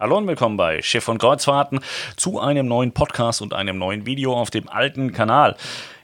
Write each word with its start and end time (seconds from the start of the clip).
Hallo 0.00 0.16
und 0.16 0.28
willkommen 0.28 0.56
bei 0.56 0.80
Schiff 0.80 1.08
und 1.08 1.18
Kreuzfahrten 1.18 1.80
zu 2.14 2.38
einem 2.38 2.68
neuen 2.68 2.92
Podcast 2.92 3.42
und 3.42 3.52
einem 3.52 3.78
neuen 3.78 4.06
Video 4.06 4.32
auf 4.32 4.48
dem 4.48 4.68
alten 4.68 5.12
Kanal. 5.12 5.56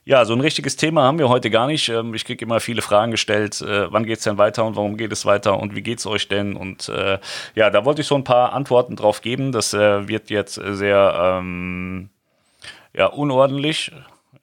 Ja, 0.05 0.25
so 0.25 0.33
ein 0.33 0.41
richtiges 0.41 0.75
Thema 0.75 1.05
haben 1.05 1.21
wir 1.21 1.29
heute 1.29 1.49
gar 1.49 1.69
nicht. 1.69 1.89
Ähm, 1.91 2.13
ich 2.13 2.25
kriege 2.25 2.45
immer 2.45 2.59
viele 2.59 2.83
Fragen 2.83 3.13
gestellt. 3.13 3.61
Äh, 3.61 3.93
wann 3.93 4.05
geht 4.05 4.19
es 4.19 4.25
denn 4.25 4.37
weiter 4.37 4.65
und 4.65 4.75
warum 4.75 4.97
geht 4.97 5.13
es 5.13 5.27
weiter 5.27 5.61
und 5.61 5.77
wie 5.77 5.83
geht 5.83 6.01
es 6.01 6.07
euch 6.07 6.27
denn? 6.27 6.57
Und 6.57 6.89
äh, 6.89 7.21
ja, 7.55 7.71
da 7.71 7.85
wollte 7.85 8.01
ich 8.01 8.09
so 8.09 8.17
ein 8.17 8.25
paar 8.25 8.53
Antworten 8.53 8.97
drauf 8.97 9.21
geben. 9.21 9.53
Das 9.53 9.73
äh, 9.75 10.09
wird 10.09 10.29
jetzt 10.29 10.55
sehr 10.55 11.39
ähm, 11.39 12.09
ja, 12.95 13.07
unordentlich. 13.07 13.93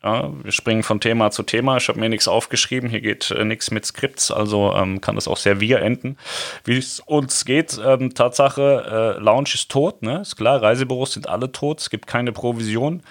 Ja, 0.03 0.31
wir 0.43 0.51
springen 0.51 0.81
von 0.81 0.99
Thema 0.99 1.29
zu 1.29 1.43
Thema. 1.43 1.77
Ich 1.77 1.87
habe 1.87 1.99
mir 1.99 2.09
nichts 2.09 2.27
aufgeschrieben. 2.27 2.89
Hier 2.89 3.01
geht 3.01 3.29
äh, 3.31 3.45
nichts 3.45 3.69
mit 3.69 3.85
Skripts, 3.85 4.31
also 4.31 4.73
ähm, 4.73 4.99
kann 4.99 5.15
das 5.15 5.27
auch 5.27 5.37
sehr 5.37 5.59
wir 5.59 5.81
enden. 5.81 6.17
Wie 6.63 6.77
es 6.77 6.99
uns 7.01 7.45
geht, 7.45 7.79
ähm, 7.85 8.13
Tatsache, 8.15 9.17
äh, 9.19 9.21
Lounge 9.21 9.51
ist 9.53 9.69
tot, 9.69 10.01
ne? 10.01 10.21
Ist 10.21 10.37
klar, 10.37 10.61
Reisebüros 10.61 11.13
sind 11.13 11.29
alle 11.29 11.51
tot, 11.51 11.81
es 11.81 11.89
gibt 11.91 12.07
keine 12.07 12.31
Provision. 12.31 13.03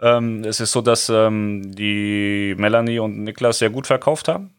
Ähm, 0.00 0.44
es 0.44 0.60
ist 0.60 0.72
so, 0.72 0.80
dass 0.80 1.08
ähm, 1.08 1.74
die 1.74 2.54
Melanie 2.56 3.00
und 3.00 3.24
Niklas 3.24 3.58
sehr 3.58 3.70
gut 3.70 3.86
verkauft 3.86 4.28
haben 4.28 4.55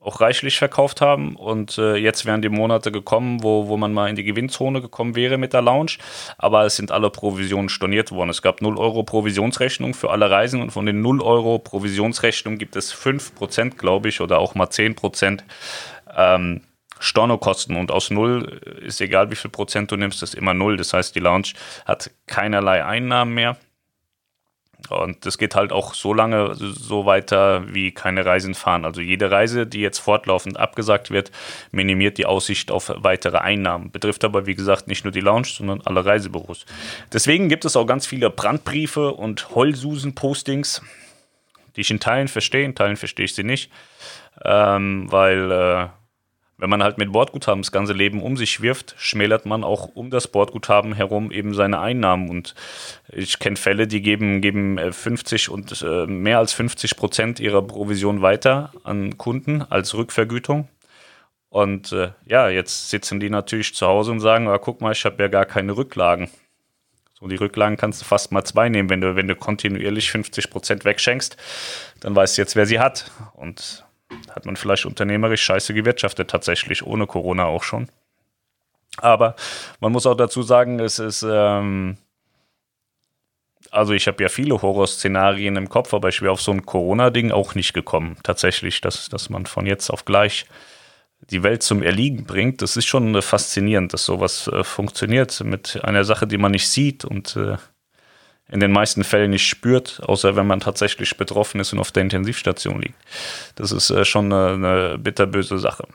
auch 0.00 0.20
reichlich 0.20 0.58
verkauft 0.58 1.00
haben. 1.00 1.36
Und 1.36 1.76
äh, 1.78 1.96
jetzt 1.96 2.24
wären 2.24 2.42
die 2.42 2.48
Monate 2.48 2.90
gekommen, 2.90 3.42
wo, 3.42 3.68
wo 3.68 3.76
man 3.76 3.92
mal 3.92 4.08
in 4.08 4.16
die 4.16 4.24
Gewinnzone 4.24 4.80
gekommen 4.80 5.14
wäre 5.14 5.36
mit 5.36 5.52
der 5.52 5.62
Lounge. 5.62 5.92
Aber 6.38 6.64
es 6.64 6.76
sind 6.76 6.90
alle 6.90 7.10
Provisionen 7.10 7.68
storniert 7.68 8.10
worden. 8.10 8.30
Es 8.30 8.42
gab 8.42 8.62
0 8.62 8.78
Euro 8.78 9.02
Provisionsrechnung 9.02 9.94
für 9.94 10.10
alle 10.10 10.30
Reisen 10.30 10.62
und 10.62 10.70
von 10.70 10.86
den 10.86 11.02
0 11.02 11.20
Euro 11.20 11.58
Provisionsrechnung 11.58 12.56
gibt 12.56 12.76
es 12.76 12.94
5%, 12.94 13.76
glaube 13.76 14.08
ich, 14.08 14.20
oder 14.20 14.38
auch 14.38 14.54
mal 14.54 14.68
10%. 14.68 15.40
Ähm, 16.16 16.62
Stornokosten 17.02 17.76
und 17.76 17.90
aus 17.90 18.10
null 18.10 18.60
ist 18.84 19.00
egal, 19.00 19.30
wie 19.30 19.34
viel 19.34 19.50
Prozent 19.50 19.90
du 19.90 19.96
nimmst, 19.96 20.22
ist 20.22 20.34
immer 20.34 20.52
null. 20.52 20.76
Das 20.76 20.92
heißt, 20.92 21.14
die 21.14 21.20
Lounge 21.20 21.48
hat 21.86 22.10
keinerlei 22.26 22.84
Einnahmen 22.84 23.32
mehr. 23.32 23.56
Und 24.88 25.26
das 25.26 25.38
geht 25.38 25.54
halt 25.54 25.72
auch 25.72 25.94
so 25.94 26.14
lange 26.14 26.54
so 26.54 27.06
weiter, 27.06 27.64
wie 27.72 27.92
keine 27.92 28.24
Reisen 28.24 28.54
fahren. 28.54 28.84
Also 28.84 29.00
jede 29.00 29.30
Reise, 29.30 29.66
die 29.66 29.80
jetzt 29.80 29.98
fortlaufend 29.98 30.58
abgesagt 30.58 31.10
wird, 31.10 31.30
minimiert 31.70 32.18
die 32.18 32.26
Aussicht 32.26 32.70
auf 32.70 32.92
weitere 32.96 33.38
Einnahmen. 33.38 33.90
Betrifft 33.90 34.24
aber, 34.24 34.46
wie 34.46 34.54
gesagt, 34.54 34.88
nicht 34.88 35.04
nur 35.04 35.12
die 35.12 35.20
Lounge, 35.20 35.48
sondern 35.48 35.80
alle 35.82 36.04
Reisebüros. 36.04 36.64
Deswegen 37.12 37.48
gibt 37.48 37.64
es 37.64 37.76
auch 37.76 37.86
ganz 37.86 38.06
viele 38.06 38.30
Brandbriefe 38.30 39.12
und 39.12 39.54
Heulsusen-Postings, 39.54 40.82
die 41.76 41.82
ich 41.82 41.90
in 41.90 42.00
Teilen 42.00 42.28
verstehe, 42.28 42.64
in 42.64 42.74
Teilen 42.74 42.96
verstehe 42.96 43.26
ich 43.26 43.34
sie 43.34 43.44
nicht, 43.44 43.70
ähm, 44.44 45.06
weil 45.10 45.52
äh, 45.52 45.86
wenn 46.60 46.70
man 46.70 46.82
halt 46.82 46.98
mit 46.98 47.10
Bordguthaben 47.10 47.62
das 47.62 47.72
ganze 47.72 47.94
Leben 47.94 48.22
um 48.22 48.36
sich 48.36 48.60
wirft, 48.60 48.94
schmälert 48.98 49.46
man 49.46 49.64
auch 49.64 49.88
um 49.94 50.10
das 50.10 50.28
Bordguthaben 50.28 50.92
herum 50.92 51.32
eben 51.32 51.54
seine 51.54 51.80
Einnahmen. 51.80 52.28
Und 52.28 52.54
ich 53.08 53.38
kenne 53.38 53.56
Fälle, 53.56 53.86
die 53.86 54.02
geben, 54.02 54.42
geben 54.42 54.78
50 54.92 55.48
äh, 55.48 55.50
und 55.50 55.82
äh, 55.82 56.06
mehr 56.06 56.38
als 56.38 56.52
50 56.52 56.96
Prozent 56.96 57.40
ihrer 57.40 57.62
Provision 57.62 58.20
weiter 58.20 58.72
an 58.84 59.16
Kunden 59.16 59.62
als 59.62 59.94
Rückvergütung. 59.94 60.68
Und 61.48 61.92
äh, 61.92 62.10
ja, 62.26 62.48
jetzt 62.48 62.90
sitzen 62.90 63.20
die 63.20 63.30
natürlich 63.30 63.74
zu 63.74 63.86
Hause 63.86 64.12
und 64.12 64.20
sagen, 64.20 64.46
ah, 64.46 64.58
guck 64.58 64.82
mal, 64.82 64.92
ich 64.92 65.04
habe 65.04 65.22
ja 65.22 65.28
gar 65.28 65.46
keine 65.46 65.76
Rücklagen. 65.76 66.30
So, 67.18 67.26
die 67.26 67.36
Rücklagen 67.36 67.76
kannst 67.76 68.00
du 68.02 68.04
fast 68.04 68.32
mal 68.32 68.44
zwei 68.44 68.68
nehmen. 68.68 68.90
Wenn 68.90 69.00
du, 69.00 69.16
wenn 69.16 69.28
du 69.28 69.34
kontinuierlich 69.34 70.10
50 70.10 70.50
Prozent 70.50 70.84
wegschenkst, 70.84 71.36
dann 72.00 72.14
weißt 72.14 72.36
du 72.36 72.42
jetzt, 72.42 72.54
wer 72.54 72.66
sie 72.66 72.78
hat. 72.78 73.10
Und 73.34 73.84
hat 74.34 74.46
man 74.46 74.56
vielleicht 74.56 74.86
unternehmerisch 74.86 75.42
scheiße 75.42 75.74
gewirtschaftet, 75.74 76.30
tatsächlich, 76.30 76.84
ohne 76.84 77.06
Corona 77.06 77.44
auch 77.44 77.62
schon. 77.62 77.88
Aber 78.98 79.36
man 79.80 79.92
muss 79.92 80.06
auch 80.06 80.16
dazu 80.16 80.42
sagen, 80.42 80.80
es 80.80 80.98
ist, 80.98 81.24
ähm, 81.28 81.96
also 83.70 83.92
ich 83.92 84.06
habe 84.08 84.22
ja 84.22 84.28
viele 84.28 84.60
Horrorszenarien 84.60 85.56
im 85.56 85.68
Kopf, 85.68 85.94
aber 85.94 86.08
ich 86.08 86.22
wäre 86.22 86.32
auf 86.32 86.42
so 86.42 86.52
ein 86.52 86.66
Corona-Ding 86.66 87.30
auch 87.30 87.54
nicht 87.54 87.72
gekommen. 87.72 88.16
Tatsächlich, 88.22 88.80
dass, 88.80 89.08
dass 89.08 89.30
man 89.30 89.46
von 89.46 89.66
jetzt 89.66 89.90
auf 89.90 90.04
gleich 90.04 90.46
die 91.30 91.42
Welt 91.42 91.62
zum 91.62 91.82
Erliegen 91.82 92.24
bringt, 92.24 92.62
das 92.62 92.76
ist 92.76 92.86
schon 92.86 93.20
faszinierend, 93.20 93.92
dass 93.92 94.04
sowas 94.04 94.48
äh, 94.48 94.64
funktioniert 94.64 95.40
mit 95.44 95.84
einer 95.84 96.04
Sache, 96.04 96.26
die 96.26 96.38
man 96.38 96.52
nicht 96.52 96.68
sieht 96.68 97.04
und 97.04 97.36
äh, 97.36 97.56
in 98.50 98.60
den 98.60 98.72
meisten 98.72 99.04
Fällen 99.04 99.30
nicht 99.30 99.46
spürt, 99.46 100.00
außer 100.04 100.36
wenn 100.36 100.46
man 100.46 100.60
tatsächlich 100.60 101.16
betroffen 101.16 101.60
ist 101.60 101.72
und 101.72 101.78
auf 101.78 101.92
der 101.92 102.02
Intensivstation 102.02 102.82
liegt. 102.82 102.98
Das 103.54 103.72
ist 103.72 103.90
äh, 103.90 104.04
schon 104.04 104.32
eine, 104.32 104.54
eine 104.54 104.98
bitterböse 104.98 105.58
Sache. 105.58 105.86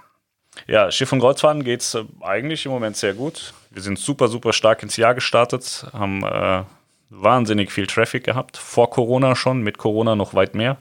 Ja, 0.67 0.89
Schiff- 0.89 1.11
und 1.11 1.19
Kreuzfahrten 1.19 1.63
geht 1.63 1.81
es 1.81 1.95
äh, 1.95 2.03
eigentlich 2.21 2.65
im 2.65 2.71
Moment 2.71 2.95
sehr 2.95 3.13
gut. 3.13 3.53
Wir 3.71 3.81
sind 3.81 3.99
super, 3.99 4.29
super 4.29 4.53
stark 4.53 4.83
ins 4.83 4.95
Jahr 4.97 5.13
gestartet, 5.13 5.85
haben 5.91 6.23
äh, 6.23 6.63
wahnsinnig 7.09 7.71
viel 7.71 7.87
Traffic 7.87 8.23
gehabt, 8.23 8.57
vor 8.57 8.89
Corona 8.89 9.35
schon, 9.35 9.61
mit 9.61 9.77
Corona 9.77 10.15
noch 10.15 10.33
weit 10.33 10.55
mehr. 10.55 10.77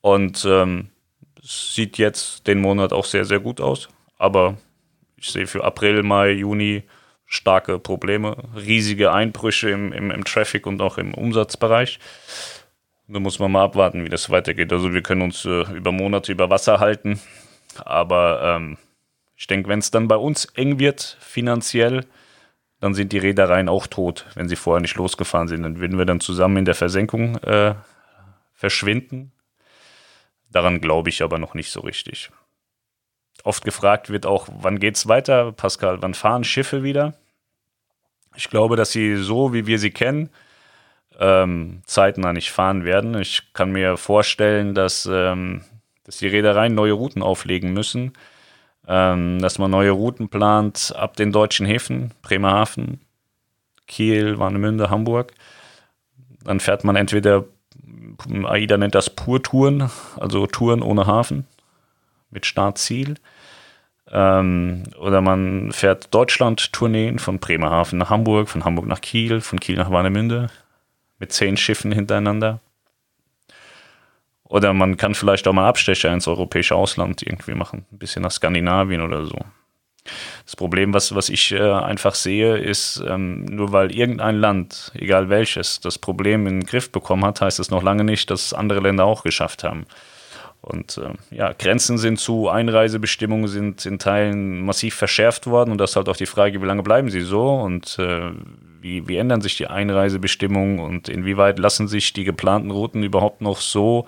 Und 0.00 0.44
ähm, 0.48 0.90
sieht 1.42 1.98
jetzt 1.98 2.46
den 2.46 2.60
Monat 2.60 2.92
auch 2.92 3.04
sehr, 3.04 3.24
sehr 3.24 3.40
gut 3.40 3.60
aus. 3.60 3.88
Aber 4.18 4.56
ich 5.16 5.30
sehe 5.30 5.46
für 5.46 5.64
April, 5.64 6.02
Mai, 6.02 6.30
Juni 6.30 6.84
starke 7.26 7.78
Probleme, 7.78 8.36
riesige 8.54 9.12
Einbrüche 9.12 9.70
im, 9.70 9.92
im, 9.92 10.10
im 10.10 10.24
Traffic 10.24 10.66
und 10.66 10.80
auch 10.80 10.96
im 10.96 11.12
Umsatzbereich. 11.12 11.98
Da 13.08 13.20
muss 13.20 13.38
man 13.38 13.52
mal 13.52 13.64
abwarten, 13.64 14.04
wie 14.04 14.08
das 14.08 14.30
weitergeht. 14.30 14.72
Also 14.72 14.92
wir 14.92 15.02
können 15.02 15.22
uns 15.22 15.44
äh, 15.44 15.62
über 15.74 15.92
Monate 15.92 16.32
über 16.32 16.50
Wasser 16.50 16.80
halten, 16.80 17.20
aber 17.84 18.56
ähm, 18.56 18.78
ich 19.36 19.46
denke, 19.46 19.68
wenn 19.68 19.80
es 19.80 19.90
dann 19.90 20.08
bei 20.08 20.16
uns 20.16 20.46
eng 20.54 20.78
wird 20.78 21.18
finanziell, 21.20 22.06
dann 22.80 22.94
sind 22.94 23.12
die 23.12 23.18
Reedereien 23.18 23.68
auch 23.68 23.86
tot, 23.86 24.26
wenn 24.34 24.48
sie 24.48 24.56
vorher 24.56 24.80
nicht 24.80 24.96
losgefahren 24.96 25.48
sind. 25.48 25.62
Dann 25.62 25.80
würden 25.80 25.98
wir 25.98 26.04
dann 26.04 26.20
zusammen 26.20 26.58
in 26.58 26.64
der 26.64 26.74
Versenkung 26.74 27.36
äh, 27.38 27.74
verschwinden. 28.54 29.32
Daran 30.50 30.80
glaube 30.80 31.10
ich 31.10 31.22
aber 31.22 31.38
noch 31.38 31.54
nicht 31.54 31.70
so 31.70 31.80
richtig. 31.80 32.30
Oft 33.44 33.64
gefragt 33.64 34.10
wird 34.10 34.26
auch, 34.26 34.48
wann 34.60 34.78
geht's 34.78 35.06
weiter? 35.08 35.52
Pascal, 35.52 36.02
wann 36.02 36.14
fahren 36.14 36.44
Schiffe 36.44 36.82
wieder? 36.82 37.14
Ich 38.34 38.50
glaube, 38.50 38.76
dass 38.76 38.92
sie 38.92 39.16
so, 39.16 39.52
wie 39.52 39.66
wir 39.66 39.78
sie 39.78 39.90
kennen, 39.90 40.30
ähm, 41.18 41.80
zeitnah 41.86 42.32
nicht 42.32 42.50
fahren 42.50 42.84
werden. 42.84 43.18
Ich 43.20 43.52
kann 43.54 43.72
mir 43.72 43.96
vorstellen, 43.96 44.74
dass, 44.74 45.08
ähm, 45.10 45.62
dass 46.04 46.18
die 46.18 46.26
Reedereien 46.26 46.74
neue 46.74 46.92
Routen 46.92 47.22
auflegen 47.22 47.72
müssen, 47.72 48.12
ähm, 48.86 49.40
dass 49.40 49.58
man 49.58 49.70
neue 49.70 49.92
Routen 49.92 50.28
plant 50.28 50.92
ab 50.96 51.16
den 51.16 51.32
deutschen 51.32 51.66
Häfen, 51.66 52.12
Bremerhaven, 52.22 53.00
Kiel, 53.86 54.38
Warnemünde, 54.38 54.90
Hamburg. 54.90 55.32
Dann 56.44 56.60
fährt 56.60 56.84
man 56.84 56.96
entweder, 56.96 57.44
AIDA 58.44 58.76
nennt 58.76 58.94
das 58.94 59.10
Pur-Touren, 59.10 59.90
also 60.16 60.46
Touren 60.46 60.82
ohne 60.82 61.06
Hafen 61.06 61.46
mit 62.30 62.46
Startziel. 62.46 63.14
Ähm, 64.10 64.84
oder 64.98 65.20
man 65.20 65.72
fährt 65.72 66.14
Deutschland-Tourneen 66.14 67.18
von 67.18 67.38
Bremerhaven 67.38 67.98
nach 67.98 68.10
Hamburg, 68.10 68.48
von 68.48 68.64
Hamburg 68.64 68.86
nach 68.86 69.00
Kiel, 69.00 69.40
von 69.40 69.58
Kiel 69.58 69.76
nach 69.76 69.90
Warnemünde 69.90 70.48
mit 71.18 71.32
zehn 71.32 71.56
Schiffen 71.56 71.92
hintereinander. 71.92 72.60
Oder 74.44 74.72
man 74.72 74.96
kann 74.96 75.14
vielleicht 75.14 75.48
auch 75.48 75.52
mal 75.52 75.68
Abstecher 75.68 76.12
ins 76.12 76.28
europäische 76.28 76.76
Ausland 76.76 77.22
irgendwie 77.22 77.54
machen, 77.54 77.84
ein 77.90 77.98
bisschen 77.98 78.22
nach 78.22 78.30
Skandinavien 78.30 79.02
oder 79.02 79.26
so. 79.26 79.38
Das 80.44 80.54
Problem, 80.54 80.94
was, 80.94 81.16
was 81.16 81.28
ich 81.28 81.50
äh, 81.50 81.72
einfach 81.72 82.14
sehe, 82.14 82.58
ist, 82.58 83.02
ähm, 83.08 83.44
nur 83.46 83.72
weil 83.72 83.92
irgendein 83.92 84.36
Land, 84.36 84.92
egal 84.94 85.28
welches, 85.28 85.80
das 85.80 85.98
Problem 85.98 86.46
in 86.46 86.60
den 86.60 86.66
Griff 86.66 86.92
bekommen 86.92 87.24
hat, 87.24 87.40
heißt 87.40 87.58
es 87.58 87.70
noch 87.70 87.82
lange 87.82 88.04
nicht, 88.04 88.30
dass 88.30 88.54
andere 88.54 88.78
Länder 88.78 89.04
auch 89.04 89.24
geschafft 89.24 89.64
haben. 89.64 89.84
Und 90.66 90.98
äh, 90.98 91.12
ja, 91.30 91.52
Grenzen 91.52 91.96
sind 91.96 92.18
zu, 92.18 92.48
Einreisebestimmungen 92.48 93.46
sind 93.46 93.86
in 93.86 94.00
Teilen 94.00 94.64
massiv 94.64 94.96
verschärft 94.96 95.46
worden 95.46 95.70
und 95.70 95.78
das 95.78 95.90
ist 95.90 95.96
halt 95.96 96.08
auch 96.08 96.16
die 96.16 96.26
Frage, 96.26 96.60
wie 96.60 96.66
lange 96.66 96.82
bleiben 96.82 97.08
sie 97.08 97.20
so 97.20 97.54
und 97.54 97.96
äh, 98.00 98.32
wie, 98.80 99.06
wie 99.06 99.16
ändern 99.16 99.40
sich 99.40 99.56
die 99.56 99.68
Einreisebestimmungen 99.68 100.80
und 100.80 101.08
inwieweit 101.08 101.60
lassen 101.60 101.86
sich 101.86 102.12
die 102.14 102.24
geplanten 102.24 102.72
Routen 102.72 103.04
überhaupt 103.04 103.42
noch 103.42 103.60
so 103.60 104.06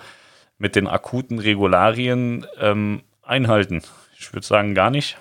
mit 0.57 0.75
den 0.75 0.87
akuten 0.87 1.39
Regularien 1.39 2.45
ähm, 2.59 3.03
einhalten? 3.21 3.81
Ich 4.19 4.33
würde 4.33 4.45
sagen, 4.45 4.75
gar 4.75 4.89
nicht. 4.89 5.17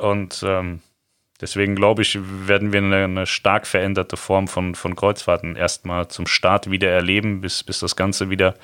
Und 0.00 0.44
ähm, 0.46 0.80
deswegen 1.40 1.76
glaube 1.76 2.02
ich, 2.02 2.18
werden 2.46 2.74
wir 2.74 2.80
eine, 2.80 3.04
eine, 3.04 3.26
stark 3.26 3.66
veränderte 3.66 4.18
Form 4.18 4.48
von, 4.48 4.74
von 4.74 4.94
Kreuzfahrten 4.96 5.56
erstmal 5.56 6.08
zum 6.08 6.26
Start 6.26 6.70
wieder 6.70 6.90
erleben, 6.90 7.40
bis, 7.40 7.64
bis 7.64 7.80
das 7.80 7.96
Ganze 7.96 8.28
wieder 8.28 8.54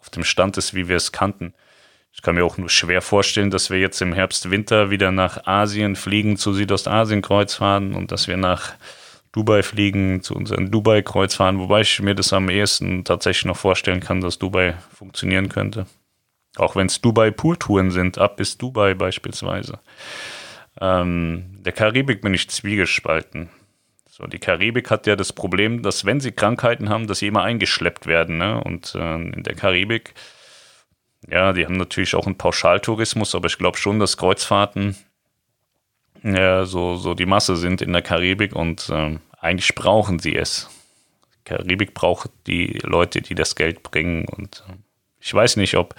auf 0.00 0.10
dem 0.10 0.24
Stand 0.24 0.56
ist, 0.56 0.74
wie 0.74 0.88
wir 0.88 0.96
es 0.96 1.12
kannten. 1.12 1.54
Ich 2.12 2.22
kann 2.22 2.34
mir 2.34 2.44
auch 2.44 2.58
nur 2.58 2.68
schwer 2.68 3.02
vorstellen, 3.02 3.50
dass 3.50 3.70
wir 3.70 3.78
jetzt 3.78 4.02
im 4.02 4.12
Herbst, 4.12 4.50
Winter 4.50 4.90
wieder 4.90 5.12
nach 5.12 5.46
Asien 5.46 5.94
fliegen, 5.94 6.36
zu 6.36 6.52
Südostasien-Kreuzfahrten 6.52 7.94
und 7.94 8.10
dass 8.10 8.26
wir 8.26 8.36
nach 8.36 8.72
Dubai 9.32 9.62
fliegen, 9.62 10.22
zu 10.22 10.34
unseren 10.34 10.72
Dubai-Kreuzfahrten, 10.72 11.60
wobei 11.60 11.82
ich 11.82 12.00
mir 12.02 12.16
das 12.16 12.32
am 12.32 12.48
ehesten 12.50 13.04
tatsächlich 13.04 13.44
noch 13.44 13.56
vorstellen 13.56 14.00
kann, 14.00 14.20
dass 14.20 14.38
Dubai 14.38 14.74
funktionieren 14.92 15.48
könnte. 15.48 15.86
Auch 16.56 16.74
wenn 16.74 16.88
es 16.88 17.00
Dubai-Pooltouren 17.00 17.92
sind, 17.92 18.18
ab 18.18 18.36
bis 18.36 18.58
Dubai 18.58 18.94
beispielsweise. 18.94 19.78
Ähm, 20.80 21.44
der 21.60 21.72
Karibik 21.72 22.22
bin 22.22 22.34
ich 22.34 22.50
zwiegespalten. 22.50 23.50
So, 24.20 24.26
die 24.26 24.38
Karibik 24.38 24.90
hat 24.90 25.06
ja 25.06 25.16
das 25.16 25.32
Problem, 25.32 25.82
dass 25.82 26.04
wenn 26.04 26.20
sie 26.20 26.32
Krankheiten 26.32 26.90
haben, 26.90 27.06
dass 27.06 27.20
sie 27.20 27.28
immer 27.28 27.42
eingeschleppt 27.42 28.06
werden. 28.06 28.36
Ne? 28.36 28.62
Und 28.62 28.94
äh, 28.94 29.14
in 29.14 29.42
der 29.42 29.54
Karibik, 29.54 30.12
ja, 31.26 31.54
die 31.54 31.64
haben 31.64 31.78
natürlich 31.78 32.14
auch 32.14 32.26
einen 32.26 32.36
Pauschaltourismus, 32.36 33.34
aber 33.34 33.46
ich 33.46 33.56
glaube 33.56 33.78
schon, 33.78 33.98
dass 33.98 34.18
Kreuzfahrten 34.18 34.94
ja, 36.22 36.66
so, 36.66 36.96
so 36.96 37.14
die 37.14 37.24
Masse 37.24 37.56
sind 37.56 37.80
in 37.80 37.94
der 37.94 38.02
Karibik 38.02 38.54
und 38.54 38.90
äh, 38.90 39.18
eigentlich 39.38 39.74
brauchen 39.74 40.18
sie 40.18 40.36
es. 40.36 40.68
Die 41.38 41.44
Karibik 41.44 41.94
braucht 41.94 42.30
die 42.46 42.78
Leute, 42.82 43.22
die 43.22 43.34
das 43.34 43.54
Geld 43.54 43.82
bringen 43.82 44.26
und 44.28 44.64
äh, 44.68 44.74
ich 45.18 45.32
weiß 45.32 45.56
nicht, 45.56 45.76
ob 45.76 45.94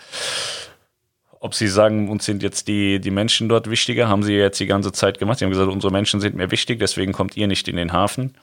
ob 1.41 1.55
sie 1.55 1.67
sagen, 1.67 2.07
uns 2.07 2.23
sind 2.23 2.43
jetzt 2.43 2.67
die, 2.67 3.01
die 3.01 3.09
Menschen 3.09 3.49
dort 3.49 3.69
wichtiger, 3.69 4.07
haben 4.07 4.21
sie 4.21 4.35
jetzt 4.35 4.59
die 4.59 4.67
ganze 4.67 4.91
Zeit 4.91 5.17
gemacht. 5.17 5.39
Sie 5.39 5.45
haben 5.45 5.51
gesagt, 5.51 5.71
unsere 5.71 5.91
Menschen 5.91 6.21
sind 6.21 6.35
mir 6.35 6.51
wichtig, 6.51 6.79
deswegen 6.79 7.13
kommt 7.13 7.35
ihr 7.35 7.47
nicht 7.47 7.67
in 7.67 7.77
den 7.77 7.91
Hafen. 7.91 8.35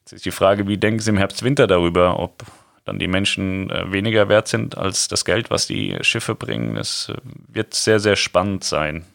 Jetzt 0.00 0.12
ist 0.12 0.26
die 0.26 0.30
Frage, 0.30 0.68
wie 0.68 0.76
denken 0.76 1.00
sie 1.00 1.08
im 1.08 1.16
Herbst, 1.16 1.42
Winter 1.42 1.66
darüber, 1.66 2.20
ob 2.20 2.44
dann 2.84 2.98
die 2.98 3.08
Menschen 3.08 3.70
äh, 3.70 3.90
weniger 3.90 4.28
wert 4.28 4.46
sind 4.48 4.76
als 4.76 5.08
das 5.08 5.24
Geld, 5.24 5.50
was 5.50 5.66
die 5.66 5.96
Schiffe 6.02 6.34
bringen. 6.34 6.74
Das 6.74 7.08
äh, 7.08 7.16
wird 7.48 7.72
sehr, 7.72 7.98
sehr 7.98 8.14
spannend 8.14 8.62
sein. 8.62 9.06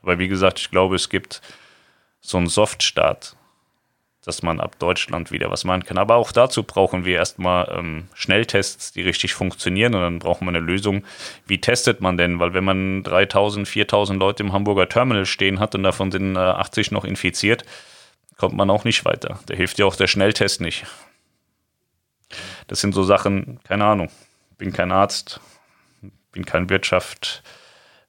Aber 0.00 0.18
wie 0.18 0.28
gesagt, 0.28 0.58
ich 0.58 0.70
glaube, 0.70 0.96
es 0.96 1.10
gibt 1.10 1.42
so 2.22 2.38
einen 2.38 2.46
Softstart 2.46 3.36
dass 4.24 4.42
man 4.42 4.60
ab 4.60 4.78
Deutschland 4.78 5.30
wieder 5.30 5.50
was 5.50 5.64
machen 5.64 5.84
kann. 5.84 5.98
Aber 5.98 6.16
auch 6.16 6.32
dazu 6.32 6.62
brauchen 6.62 7.04
wir 7.04 7.16
erstmal 7.16 7.68
ähm, 7.76 8.08
Schnelltests, 8.14 8.92
die 8.92 9.02
richtig 9.02 9.34
funktionieren 9.34 9.94
und 9.94 10.00
dann 10.00 10.18
brauchen 10.18 10.46
wir 10.46 10.50
eine 10.50 10.60
Lösung. 10.60 11.04
Wie 11.46 11.60
testet 11.60 12.00
man 12.00 12.16
denn? 12.16 12.40
Weil 12.40 12.54
wenn 12.54 12.64
man 12.64 13.02
3000, 13.02 13.68
4000 13.68 14.18
Leute 14.18 14.42
im 14.42 14.52
Hamburger 14.52 14.88
Terminal 14.88 15.26
stehen 15.26 15.60
hat 15.60 15.74
und 15.74 15.82
davon 15.82 16.10
sind 16.10 16.36
äh, 16.36 16.38
80 16.38 16.90
noch 16.90 17.04
infiziert, 17.04 17.64
kommt 18.38 18.56
man 18.56 18.70
auch 18.70 18.84
nicht 18.84 19.04
weiter. 19.04 19.38
Da 19.46 19.54
hilft 19.54 19.78
ja 19.78 19.84
auch 19.84 19.96
der 19.96 20.06
Schnelltest 20.06 20.60
nicht. 20.60 20.86
Das 22.66 22.80
sind 22.80 22.94
so 22.94 23.02
Sachen, 23.02 23.60
keine 23.64 23.84
Ahnung. 23.84 24.10
Bin 24.56 24.72
kein 24.72 24.90
Arzt, 24.90 25.40
bin 26.32 26.46
kein 26.46 26.70
Wirtschaft, 26.70 27.42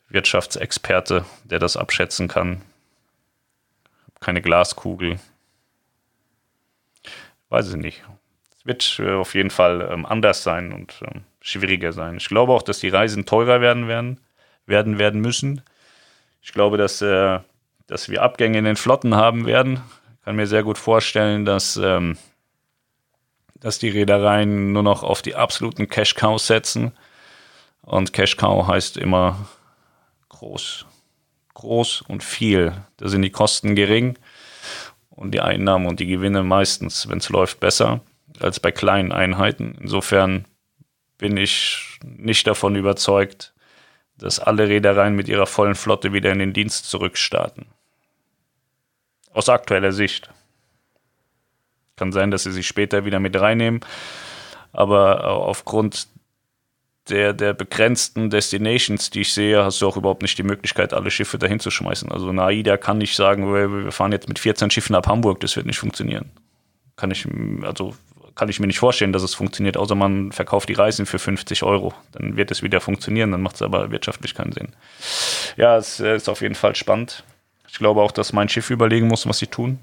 Wirtschaftsexperte, 0.08 1.26
der 1.44 1.60
das 1.60 1.76
abschätzen 1.76 2.28
kann. 2.28 2.62
Keine 4.22 4.42
Glaskugel 4.42 5.20
weiß 7.56 7.70
ich 7.70 7.78
nicht. 7.78 8.04
Es 8.58 8.66
wird 8.66 9.00
äh, 9.00 9.14
auf 9.14 9.34
jeden 9.34 9.50
Fall 9.50 9.88
ähm, 9.90 10.06
anders 10.06 10.44
sein 10.44 10.74
und 10.74 10.94
ähm, 11.02 11.24
schwieriger 11.40 11.94
sein. 11.94 12.18
Ich 12.18 12.28
glaube 12.28 12.52
auch, 12.52 12.62
dass 12.62 12.80
die 12.80 12.90
Reisen 12.90 13.26
teurer 13.26 13.62
werden 13.62 13.88
werden, 13.88 14.20
werden, 14.66 15.00
werden 15.00 15.22
müssen. 15.22 15.62
Ich 16.42 16.52
glaube, 16.52 16.76
dass, 16.76 17.02
äh, 17.02 17.40
dass 17.88 18.10
wir 18.10 18.24
Abgänge 18.24 18.58
in 18.58 18.66
den 18.66 18.76
Flotten 18.76 19.16
haben 19.16 19.46
werden. 19.46 19.82
Ich 20.20 20.26
kann 20.26 20.36
mir 20.36 20.48
sehr 20.48 20.64
gut 20.64 20.78
vorstellen, 20.78 21.46
dass, 21.46 21.78
ähm, 21.78 22.18
dass 23.62 23.80
die 23.80 23.90
Reedereien 23.90 24.74
nur 24.74 24.84
noch 24.84 25.04
auf 25.04 25.22
die 25.22 25.36
absoluten 25.36 25.88
Cash 25.88 26.16
Cows 26.16 26.48
setzen. 26.48 26.92
Und 27.84 28.12
Cash 28.12 28.36
Cow 28.36 28.68
heißt 28.68 28.98
immer 28.98 29.48
groß. 30.28 30.86
Groß 31.54 32.02
und 32.02 32.22
viel. 32.22 32.74
Da 32.98 33.08
sind 33.08 33.22
die 33.22 33.32
Kosten 33.32 33.76
gering 33.76 34.18
und 35.16 35.32
die 35.32 35.42
Einnahmen 35.42 35.88
und 35.88 36.00
die 36.00 36.08
Gewinne 36.08 36.44
meistens, 36.44 37.08
wenn 37.10 37.20
es 37.20 37.30
läuft, 37.30 37.60
besser 37.60 38.02
als 38.40 38.60
bei 38.60 38.72
kleinen 38.72 39.12
Einheiten. 39.12 39.78
Insofern 39.80 40.46
bin 41.18 41.38
ich 41.38 42.00
nicht 42.04 42.46
davon 42.48 42.76
überzeugt, 42.76 43.54
dass 44.18 44.40
alle 44.40 44.68
Reedereien 44.68 45.16
mit 45.16 45.28
ihrer 45.28 45.46
vollen 45.46 45.76
Flotte 45.76 46.14
wieder 46.14 46.32
in 46.32 46.40
den 46.40 46.54
Dienst 46.54 46.90
zurückstarten. 46.90 47.66
Aus 49.34 49.50
aktueller 49.50 49.92
Sicht. 49.92 50.30
Kann 51.98 52.12
sein, 52.12 52.32
dass 52.32 52.44
sie 52.44 52.52
sich 52.52 52.68
später 52.68 53.06
wieder 53.06 53.20
mit 53.20 53.40
reinnehmen, 53.40 53.82
aber 54.74 55.28
aufgrund 55.28 56.08
der, 57.10 57.34
der 57.34 57.54
begrenzten 57.54 58.30
Destinations, 58.30 59.10
die 59.10 59.22
ich 59.22 59.34
sehe, 59.34 59.64
hast 59.64 59.82
du 59.82 59.88
auch 59.88 59.98
überhaupt 59.98 60.24
nicht 60.24 60.38
die 60.38 60.44
Möglichkeit, 60.44 60.94
alle 60.94 61.12
Schiffe 61.12 61.38
dahin 61.38 61.60
zu 61.60 61.70
schmeißen. 61.70 62.12
Also 62.12 62.30
eine 62.30 62.44
AIDA 62.44 62.78
kann 62.78 62.98
nicht 62.98 63.16
sagen, 63.16 63.54
wir, 63.54 63.86
wir 63.86 63.92
fahren 63.92 64.12
jetzt 64.12 64.28
mit 64.28 64.40
14 64.40 64.72
Schiffen 64.72 64.96
ab 64.96 65.08
Hamburg, 65.08 65.40
das 65.40 65.56
wird 65.56 65.68
nicht 65.68 65.78
funktionieren. 65.78 66.32
Kann 66.96 67.12
ich, 67.12 67.28
also 67.62 67.94
kann 68.34 68.50
ich 68.50 68.60
mir 68.60 68.68
nicht 68.68 68.80
vorstellen, 68.80 69.14
dass 69.14 69.24
es 69.24 69.36
funktioniert, 69.36 69.78
außer 69.78 69.96
man 69.96 70.32
verkauft 70.32 70.68
die 70.68 70.74
Reisen 70.74 71.06
für 71.06 71.20
50 71.20 71.64
Euro. 71.64 71.94
Dann 72.12 72.38
wird 72.38 72.52
es 72.52 72.64
wieder 72.64 72.82
funktionieren, 72.82 73.32
dann 73.32 73.42
macht 73.42 73.56
es 73.56 73.62
aber 73.62 73.92
wirtschaftlich 73.92 74.34
keinen 74.34 74.52
Sinn. 74.52 74.70
Ja, 75.58 75.78
es 75.78 76.00
ist 76.00 76.28
auf 76.28 76.42
jeden 76.42 76.56
Fall 76.56 76.76
spannend. 76.76 77.24
Ich 77.68 77.78
glaube 77.78 78.02
auch, 78.02 78.12
dass 78.12 78.34
mein 78.34 78.50
Schiff 78.50 78.70
überlegen 78.70 79.08
muss, 79.08 79.28
was 79.28 79.38
sie 79.38 79.48
tun. 79.48 79.80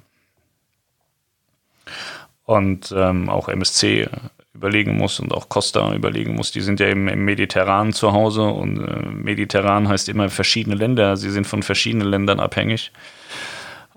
Und 2.44 2.92
ähm, 2.96 3.28
auch 3.28 3.48
MSC 3.48 4.08
überlegen 4.54 4.96
muss 4.96 5.18
und 5.18 5.32
auch 5.32 5.48
Costa 5.48 5.94
überlegen 5.94 6.34
muss. 6.34 6.52
Die 6.52 6.60
sind 6.60 6.78
ja 6.80 6.88
im, 6.88 7.08
im 7.08 7.24
Mediterran 7.24 7.92
zu 7.92 8.12
Hause 8.12 8.42
und 8.42 8.86
äh, 8.86 9.08
Mediterran 9.08 9.88
heißt 9.88 10.08
immer 10.08 10.28
verschiedene 10.28 10.76
Länder. 10.76 11.16
Sie 11.16 11.30
sind 11.30 11.46
von 11.46 11.62
verschiedenen 11.62 12.08
Ländern 12.08 12.38
abhängig. 12.38 12.92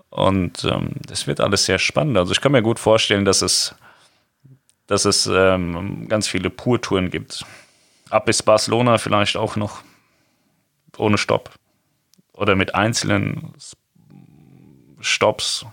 Und 0.10 0.64
ähm, 0.64 0.92
das 1.08 1.28
wird 1.28 1.42
alles 1.42 1.66
sehr 1.66 1.78
spannend. 1.78 2.18
Also 2.18 2.32
ich 2.32 2.40
kann 2.40 2.54
mir 2.54 2.62
gut 2.62 2.80
vorstellen, 2.80 3.26
dass 3.26 3.42
es, 3.42 3.76
dass 4.88 5.04
es 5.04 5.28
ähm, 5.28 6.08
ganz 6.08 6.28
viele 6.28 6.50
Pur-Touren 6.50 7.10
gibt. 7.10 7.46
Ab 8.10 8.26
bis 8.26 8.42
Barcelona 8.42 8.98
vielleicht 8.98 9.36
auch 9.36 9.58
noch 9.58 9.82
ohne 10.98 11.18
Stopp. 11.18 11.50
Oder 12.32 12.56
mit 12.56 12.76
einzelnen 12.76 13.54
Stops. 15.02 15.66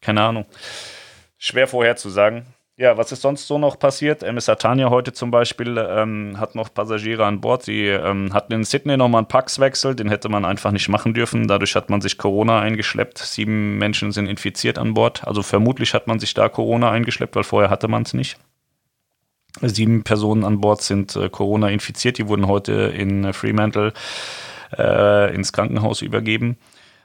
Keine 0.00 0.22
Ahnung. 0.22 0.46
Schwer 1.36 1.66
vorherzusagen. 1.66 2.46
Ja, 2.80 2.96
was 2.96 3.12
ist 3.12 3.20
sonst 3.20 3.46
so 3.46 3.58
noch 3.58 3.78
passiert? 3.78 4.22
MS 4.22 4.46
Satania 4.46 4.88
heute 4.88 5.12
zum 5.12 5.30
Beispiel 5.30 5.76
ähm, 5.76 6.40
hat 6.40 6.54
noch 6.54 6.72
Passagiere 6.72 7.26
an 7.26 7.42
Bord. 7.42 7.62
Sie 7.62 7.84
ähm, 7.84 8.32
hatten 8.32 8.54
in 8.54 8.64
Sydney 8.64 8.96
nochmal 8.96 9.18
einen 9.18 9.28
Paxwechsel, 9.28 9.94
den 9.94 10.08
hätte 10.08 10.30
man 10.30 10.46
einfach 10.46 10.72
nicht 10.72 10.88
machen 10.88 11.12
dürfen. 11.12 11.46
Dadurch 11.46 11.74
hat 11.76 11.90
man 11.90 12.00
sich 12.00 12.16
Corona 12.16 12.58
eingeschleppt. 12.60 13.18
Sieben 13.18 13.76
Menschen 13.76 14.12
sind 14.12 14.28
infiziert 14.28 14.78
an 14.78 14.94
Bord. 14.94 15.26
Also 15.26 15.42
vermutlich 15.42 15.92
hat 15.92 16.06
man 16.06 16.20
sich 16.20 16.32
da 16.32 16.48
Corona 16.48 16.90
eingeschleppt, 16.90 17.36
weil 17.36 17.44
vorher 17.44 17.68
hatte 17.68 17.86
man 17.86 18.04
es 18.04 18.14
nicht. 18.14 18.38
Sieben 19.60 20.02
Personen 20.02 20.42
an 20.42 20.62
Bord 20.62 20.80
sind 20.80 21.14
äh, 21.16 21.28
Corona 21.28 21.68
infiziert. 21.68 22.16
Die 22.16 22.28
wurden 22.28 22.46
heute 22.46 22.72
in 22.72 23.34
Fremantle 23.34 23.92
äh, 24.78 25.34
ins 25.34 25.52
Krankenhaus 25.52 26.00
übergeben. 26.00 26.56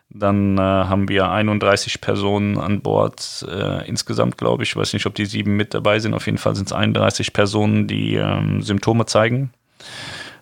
Dann 0.09 0.57
äh, 0.57 0.61
haben 0.61 1.09
wir 1.09 1.29
31 1.29 1.99
Personen 1.99 2.57
an 2.57 2.81
Bord 2.81 3.45
äh, 3.49 3.87
insgesamt, 3.87 4.37
glaube 4.37 4.63
ich. 4.63 4.69
Ich 4.69 4.75
weiß 4.75 4.93
nicht, 4.93 5.05
ob 5.05 5.15
die 5.15 5.25
sieben 5.25 5.57
mit 5.57 5.73
dabei 5.73 5.99
sind. 5.99 6.13
Auf 6.13 6.25
jeden 6.25 6.37
Fall 6.37 6.55
sind 6.55 6.67
es 6.67 6.73
31 6.73 7.33
Personen, 7.33 7.87
die 7.87 8.15
ähm, 8.15 8.61
Symptome 8.61 9.05
zeigen. 9.07 9.51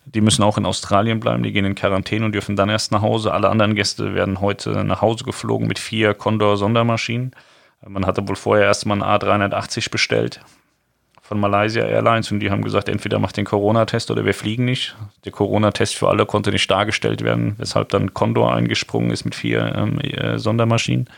Die 0.05 0.22
müssen 0.22 0.43
auch 0.43 0.58
in 0.58 0.65
Australien 0.65 1.20
bleiben. 1.20 1.43
Die 1.43 1.51
gehen 1.51 1.65
in 1.65 1.75
Quarantäne 1.75 2.25
und 2.25 2.34
dürfen 2.34 2.55
dann 2.55 2.70
erst 2.70 2.91
nach 2.91 3.01
Hause. 3.01 3.34
Alle 3.34 3.50
anderen 3.50 3.74
Gäste 3.74 4.13
werden 4.13 4.41
heute 4.41 4.84
nach 4.84 5.01
Hause 5.01 5.24
geflogen 5.24 5.67
mit 5.67 5.79
vier 5.79 6.13
Condor-Sondermaschinen. 6.13 7.32
Man 7.88 8.05
hatte 8.05 8.27
wohl 8.27 8.36
vorher 8.36 8.65
erstmal 8.65 9.01
einen 9.01 9.22
A380 9.22 9.89
bestellt 9.89 10.41
von 11.24 11.39
Malaysia 11.39 11.86
Airlines 11.86 12.32
und 12.32 12.42
die 12.42 12.51
haben 12.51 12.62
gesagt, 12.62 12.89
entweder 12.89 13.18
macht 13.18 13.38
den 13.38 13.46
Corona-Test 13.46 14.12
oder 14.12 14.25
wir 14.25 14.34
fliegen 14.34 14.65
nicht. 14.65 14.94
Der 15.24 15.32
Corona-Test 15.32 15.96
für 15.96 16.10
alle 16.10 16.25
konnte 16.25 16.51
nicht 16.51 16.70
dargestellt 16.70 17.24
werden, 17.24 17.56
weshalb 17.58 17.89
dann 17.89 18.13
Condor 18.13 18.53
eingesprungen 18.53 19.10
ist 19.10 19.24
mit 19.24 19.34
vier 19.34 19.74
ähm, 19.74 20.00
äh, 20.01 20.38
Sondermaschinen. 20.38 21.10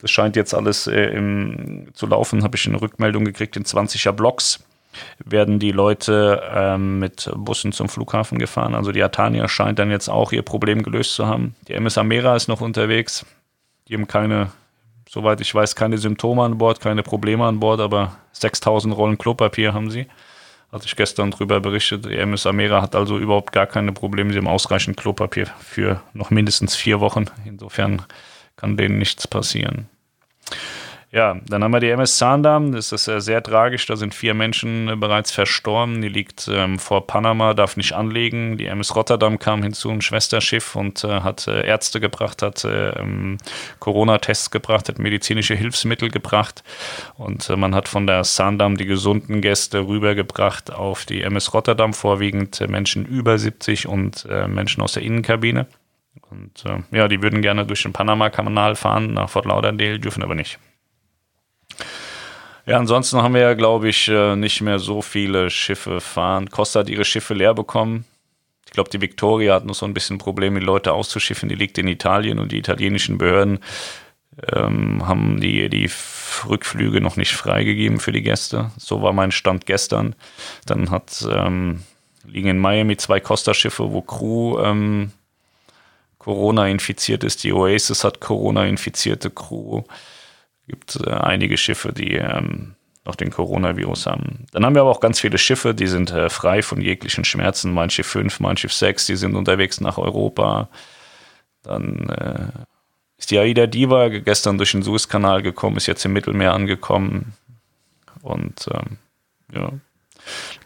Das 0.00 0.10
scheint 0.10 0.34
jetzt 0.34 0.54
alles 0.54 0.88
äh, 0.88 1.04
im, 1.10 1.86
zu 1.94 2.06
laufen, 2.08 2.42
habe 2.42 2.56
ich 2.56 2.66
eine 2.66 2.80
Rückmeldung 2.80 3.24
gekriegt 3.24 3.56
in 3.56 3.62
20er 3.62 4.10
Blocks 4.12 4.64
werden 5.24 5.58
die 5.58 5.72
Leute 5.72 6.42
ähm, 6.54 6.98
mit 6.98 7.30
Bussen 7.36 7.72
zum 7.72 7.90
Flughafen 7.90 8.38
gefahren. 8.38 8.74
Also 8.74 8.92
die 8.92 9.02
Atania 9.02 9.46
scheint 9.46 9.78
dann 9.78 9.90
jetzt 9.90 10.08
auch 10.08 10.32
ihr 10.32 10.40
Problem 10.40 10.82
gelöst 10.82 11.14
zu 11.14 11.26
haben. 11.26 11.54
Die 11.68 11.74
MS 11.74 11.98
Amera 11.98 12.34
ist 12.34 12.48
noch 12.48 12.62
unterwegs. 12.62 13.26
Die 13.88 13.94
haben 13.94 14.08
keine 14.08 14.52
soweit 15.08 15.40
ich 15.40 15.54
weiß, 15.54 15.76
keine 15.76 15.98
Symptome 15.98 16.42
an 16.42 16.58
Bord, 16.58 16.80
keine 16.80 17.02
Probleme 17.02 17.44
an 17.44 17.60
Bord, 17.60 17.80
aber 17.80 18.16
6000 18.32 18.96
Rollen 18.96 19.18
Klopapier 19.18 19.74
haben 19.74 19.90
sie. 19.90 20.06
Hatte 20.72 20.86
ich 20.86 20.96
gestern 20.96 21.30
darüber 21.30 21.60
berichtet. 21.60 22.06
Die 22.06 22.16
MS 22.16 22.44
Amera 22.44 22.82
hat 22.82 22.96
also 22.96 23.18
überhaupt 23.18 23.52
gar 23.52 23.66
keine 23.66 23.92
Probleme. 23.92 24.32
Sie 24.32 24.38
haben 24.38 24.48
ausreichend 24.48 24.96
Klopapier 24.96 25.46
für 25.60 26.02
noch 26.12 26.30
mindestens 26.30 26.74
vier 26.74 27.00
Wochen. 27.00 27.26
Insofern 27.44 28.02
kann 28.56 28.76
denen 28.76 28.98
nichts 28.98 29.28
passieren. 29.28 29.88
Ja, 31.12 31.40
dann 31.48 31.62
haben 31.62 31.72
wir 31.72 31.78
die 31.78 31.88
MS 31.88 32.18
Zaandam. 32.18 32.72
Das 32.72 32.90
ist 32.90 33.06
äh, 33.06 33.20
sehr 33.20 33.40
tragisch. 33.40 33.86
Da 33.86 33.94
sind 33.94 34.12
vier 34.12 34.34
Menschen 34.34 34.88
äh, 34.88 34.96
bereits 34.96 35.30
verstorben. 35.30 36.02
Die 36.02 36.08
liegt 36.08 36.48
ähm, 36.52 36.80
vor 36.80 37.06
Panama, 37.06 37.54
darf 37.54 37.76
nicht 37.76 37.92
anlegen. 37.92 38.58
Die 38.58 38.66
MS 38.66 38.96
Rotterdam 38.96 39.38
kam 39.38 39.62
hinzu, 39.62 39.90
ein 39.90 40.02
Schwesterschiff, 40.02 40.74
und 40.74 41.04
äh, 41.04 41.20
hat 41.20 41.46
äh, 41.46 41.64
Ärzte 41.64 42.00
gebracht, 42.00 42.42
hat 42.42 42.64
äh, 42.64 42.90
ähm, 42.98 43.38
Corona-Tests 43.78 44.50
gebracht, 44.50 44.88
hat 44.88 44.98
medizinische 44.98 45.54
Hilfsmittel 45.54 46.10
gebracht. 46.10 46.64
Und 47.14 47.48
äh, 47.50 47.56
man 47.56 47.74
hat 47.76 47.86
von 47.86 48.08
der 48.08 48.24
Zaandam 48.24 48.76
die 48.76 48.86
gesunden 48.86 49.40
Gäste 49.40 49.86
rübergebracht 49.86 50.72
auf 50.72 51.04
die 51.04 51.22
MS 51.22 51.54
Rotterdam, 51.54 51.94
vorwiegend 51.94 52.68
Menschen 52.68 53.06
über 53.06 53.38
70 53.38 53.86
und 53.86 54.26
Menschen 54.48 54.82
aus 54.82 54.92
der 54.92 55.02
Innenkabine 55.02 55.66
Und 56.30 56.64
ja, 56.90 57.08
die 57.08 57.22
würden 57.22 57.42
gerne 57.42 57.64
durch 57.64 57.82
den 57.82 57.92
Panama-Kanal 57.92 58.74
fahren 58.74 59.14
nach 59.14 59.30
Fort 59.30 59.46
Lauderdale, 59.46 59.98
dürfen 60.00 60.22
aber 60.22 60.34
nicht. 60.34 60.58
Ja, 62.66 62.78
ansonsten 62.78 63.22
haben 63.22 63.34
wir 63.34 63.42
ja, 63.42 63.54
glaube 63.54 63.88
ich, 63.88 64.08
äh, 64.08 64.34
nicht 64.34 64.60
mehr 64.60 64.80
so 64.80 65.00
viele 65.00 65.50
Schiffe 65.50 66.00
fahren. 66.00 66.50
Costa 66.50 66.80
hat 66.80 66.88
ihre 66.88 67.04
Schiffe 67.04 67.34
leer 67.34 67.54
bekommen. 67.54 68.04
Ich 68.66 68.72
glaube, 68.72 68.90
die 68.90 69.00
Victoria 69.00 69.54
hat 69.54 69.64
noch 69.64 69.76
so 69.76 69.86
ein 69.86 69.94
bisschen 69.94 70.18
Probleme, 70.18 70.58
die 70.58 70.66
Leute 70.66 70.92
auszuschiffen. 70.92 71.48
Die 71.48 71.54
liegt 71.54 71.78
in 71.78 71.86
Italien 71.86 72.40
und 72.40 72.50
die 72.50 72.58
italienischen 72.58 73.18
Behörden 73.18 73.60
ähm, 74.52 75.06
haben 75.06 75.40
die, 75.40 75.68
die 75.68 75.88
Rückflüge 76.48 77.00
noch 77.00 77.16
nicht 77.16 77.32
freigegeben 77.32 78.00
für 78.00 78.12
die 78.12 78.22
Gäste. 78.22 78.72
So 78.76 79.00
war 79.00 79.12
mein 79.12 79.30
Stand 79.30 79.66
gestern. 79.66 80.16
Dann 80.66 80.90
hat, 80.90 81.24
ähm, 81.30 81.84
liegen 82.26 82.48
in 82.48 82.58
Miami 82.58 82.96
zwei 82.96 83.20
Costa-Schiffe, 83.20 83.92
wo 83.92 84.02
Crew 84.02 84.58
ähm, 84.60 85.12
Corona 86.18 86.66
infiziert 86.66 87.22
ist. 87.22 87.44
Die 87.44 87.52
Oasis 87.52 88.02
hat 88.02 88.20
Corona-infizierte 88.20 89.30
Crew 89.30 89.84
gibt 90.66 90.96
äh, 90.96 91.10
einige 91.10 91.56
Schiffe, 91.56 91.92
die 91.92 92.14
ähm, 92.14 92.74
noch 93.04 93.14
den 93.14 93.30
Coronavirus 93.30 94.06
haben. 94.06 94.46
Dann 94.52 94.64
haben 94.64 94.74
wir 94.74 94.82
aber 94.82 94.90
auch 94.90 95.00
ganz 95.00 95.20
viele 95.20 95.38
Schiffe, 95.38 95.74
die 95.74 95.86
sind 95.86 96.10
äh, 96.10 96.28
frei 96.28 96.62
von 96.62 96.80
jeglichen 96.80 97.24
Schmerzen. 97.24 97.72
Mein 97.72 97.90
Schiff 97.90 98.08
5, 98.08 98.40
mein 98.40 98.56
Schiff 98.56 98.72
6, 98.72 99.06
die 99.06 99.16
sind 99.16 99.36
unterwegs 99.36 99.80
nach 99.80 99.96
Europa. 99.96 100.68
Dann 101.62 102.08
äh, 102.08 102.48
ist 103.18 103.30
die 103.30 103.38
Aida 103.38 103.66
Diva 103.66 104.08
gestern 104.08 104.58
durch 104.58 104.72
den 104.72 104.82
Suezkanal 104.82 105.42
gekommen, 105.42 105.76
ist 105.76 105.86
jetzt 105.86 106.04
im 106.04 106.12
Mittelmeer 106.12 106.52
angekommen. 106.52 107.32
Und 108.22 108.68
ähm, 108.72 108.98
ja, 109.52 109.70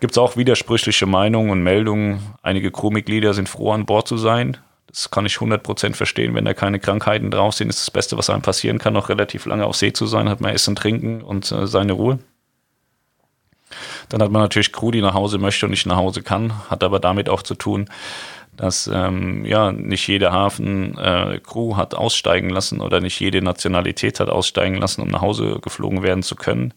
gibt 0.00 0.12
es 0.12 0.18
auch 0.18 0.36
widersprüchliche 0.36 1.06
Meinungen 1.06 1.50
und 1.50 1.62
Meldungen. 1.62 2.20
Einige 2.42 2.70
Crewmitglieder 2.70 3.34
sind 3.34 3.48
froh, 3.48 3.72
an 3.72 3.86
Bord 3.86 4.08
zu 4.08 4.16
sein. 4.16 4.56
Das 4.90 5.10
kann 5.10 5.24
ich 5.24 5.36
100% 5.36 5.94
verstehen. 5.94 6.34
Wenn 6.34 6.44
da 6.44 6.54
keine 6.54 6.80
Krankheiten 6.80 7.30
drauf 7.30 7.54
sind, 7.54 7.68
ist 7.68 7.80
das 7.80 7.90
Beste, 7.90 8.18
was 8.18 8.28
einem 8.28 8.42
passieren 8.42 8.78
kann, 8.78 8.92
noch 8.92 9.08
relativ 9.08 9.46
lange 9.46 9.64
auf 9.64 9.76
See 9.76 9.92
zu 9.92 10.06
sein, 10.06 10.28
hat 10.28 10.40
man 10.40 10.52
Essen, 10.52 10.74
Trinken 10.74 11.22
und 11.22 11.50
äh, 11.52 11.66
seine 11.66 11.92
Ruhe. 11.92 12.18
Dann 14.08 14.20
hat 14.20 14.32
man 14.32 14.42
natürlich 14.42 14.72
Crew, 14.72 14.90
die 14.90 15.00
nach 15.00 15.14
Hause 15.14 15.38
möchte 15.38 15.66
und 15.66 15.70
nicht 15.70 15.86
nach 15.86 15.96
Hause 15.96 16.22
kann, 16.22 16.68
hat 16.68 16.82
aber 16.82 16.98
damit 16.98 17.28
auch 17.28 17.42
zu 17.42 17.54
tun, 17.54 17.88
dass 18.56 18.90
ähm, 18.92 19.44
ja 19.44 19.70
nicht 19.70 20.08
jeder 20.08 20.32
Hafen 20.32 20.98
äh, 20.98 21.40
Crew 21.42 21.76
hat 21.76 21.94
aussteigen 21.94 22.50
lassen 22.50 22.80
oder 22.80 23.00
nicht 23.00 23.20
jede 23.20 23.42
Nationalität 23.42 24.18
hat 24.18 24.28
aussteigen 24.28 24.76
lassen, 24.76 25.02
um 25.02 25.08
nach 25.08 25.22
Hause 25.22 25.60
geflogen 25.62 26.02
werden 26.02 26.24
zu 26.24 26.34
können. 26.34 26.74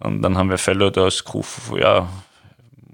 Und 0.00 0.22
dann 0.22 0.36
haben 0.36 0.50
wir 0.50 0.58
Fälle, 0.58 0.90
dass 0.90 1.24
Crew 1.24 1.44
ja 1.76 2.08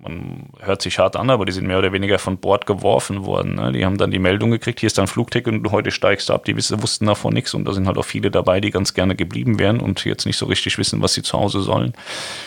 man 0.05 0.51
hört 0.61 0.83
sich 0.83 0.99
hart 0.99 1.17
an, 1.17 1.31
aber 1.31 1.47
die 1.47 1.53
sind 1.53 1.67
mehr 1.67 1.79
oder 1.79 1.93
weniger 1.93 2.19
von 2.19 2.37
Bord 2.37 2.67
geworfen 2.67 3.25
worden. 3.25 3.55
Ne? 3.55 3.73
Die 3.73 3.85
haben 3.85 3.97
dann 3.97 4.11
die 4.11 4.19
Meldung 4.19 4.51
gekriegt, 4.51 4.81
hier 4.81 4.87
ist 4.87 4.99
dein 4.99 5.07
Flugticket 5.07 5.53
und 5.53 5.73
heute 5.73 5.91
steigst 5.91 6.29
du 6.29 6.35
ab. 6.35 6.45
Die 6.45 6.55
wussten 6.57 7.07
davon 7.07 7.33
nichts 7.33 7.55
und 7.55 7.65
da 7.65 7.73
sind 7.73 7.87
halt 7.87 7.97
auch 7.97 8.05
viele 8.05 8.31
dabei, 8.31 8.61
die 8.61 8.71
ganz 8.71 8.93
gerne 8.93 9.17
geblieben 9.17 9.59
wären 9.59 9.81
und 9.81 10.05
jetzt 10.05 10.27
nicht 10.27 10.37
so 10.37 10.47
richtig 10.47 10.77
wissen, 10.79 11.01
was 11.01 11.15
sie 11.15 11.23
zu 11.23 11.39
Hause 11.39 11.63
sollen. 11.63 11.95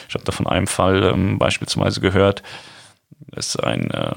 Ich 0.08 0.14
habe 0.14 0.24
da 0.24 0.32
von 0.32 0.48
einem 0.48 0.68
Fall 0.68 1.04
ähm, 1.04 1.40
beispielsweise 1.40 2.00
gehört, 2.00 2.44
es 3.36 3.56
ist 3.56 3.64
ein, 3.64 3.90
äh, 3.90 4.14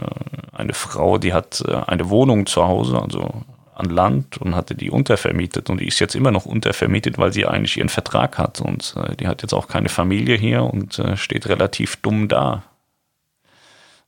eine 0.53 0.75
Frau, 0.75 1.19
die 1.19 1.33
hat 1.33 1.65
äh, 1.67 1.75
eine 1.87 2.11
Wohnung 2.11 2.47
zu 2.47 2.67
Hause, 2.67 3.01
also 3.01 3.43
an 3.75 3.89
Land 3.89 4.37
und 4.37 4.55
hatte 4.55 4.75
die 4.75 4.91
untervermietet 4.91 5.71
und 5.71 5.81
die 5.81 5.89
ist 5.89 5.99
jetzt 5.99 6.15
immer 6.15 6.31
noch 6.31 6.45
untervermietet, 6.45 7.17
weil 7.17 7.33
sie 7.33 7.47
eigentlich 7.47 7.79
ihren 7.79 7.89
Vertrag 7.89 8.37
hat 8.37 8.61
und 8.61 8.95
äh, 8.97 9.17
die 9.17 9.27
hat 9.27 9.41
jetzt 9.41 9.55
auch 9.55 9.69
keine 9.69 9.89
Familie 9.89 10.37
hier 10.37 10.63
und 10.63 10.99
äh, 10.99 11.17
steht 11.17 11.49
relativ 11.49 11.97
dumm 11.97 12.29
da. 12.29 12.63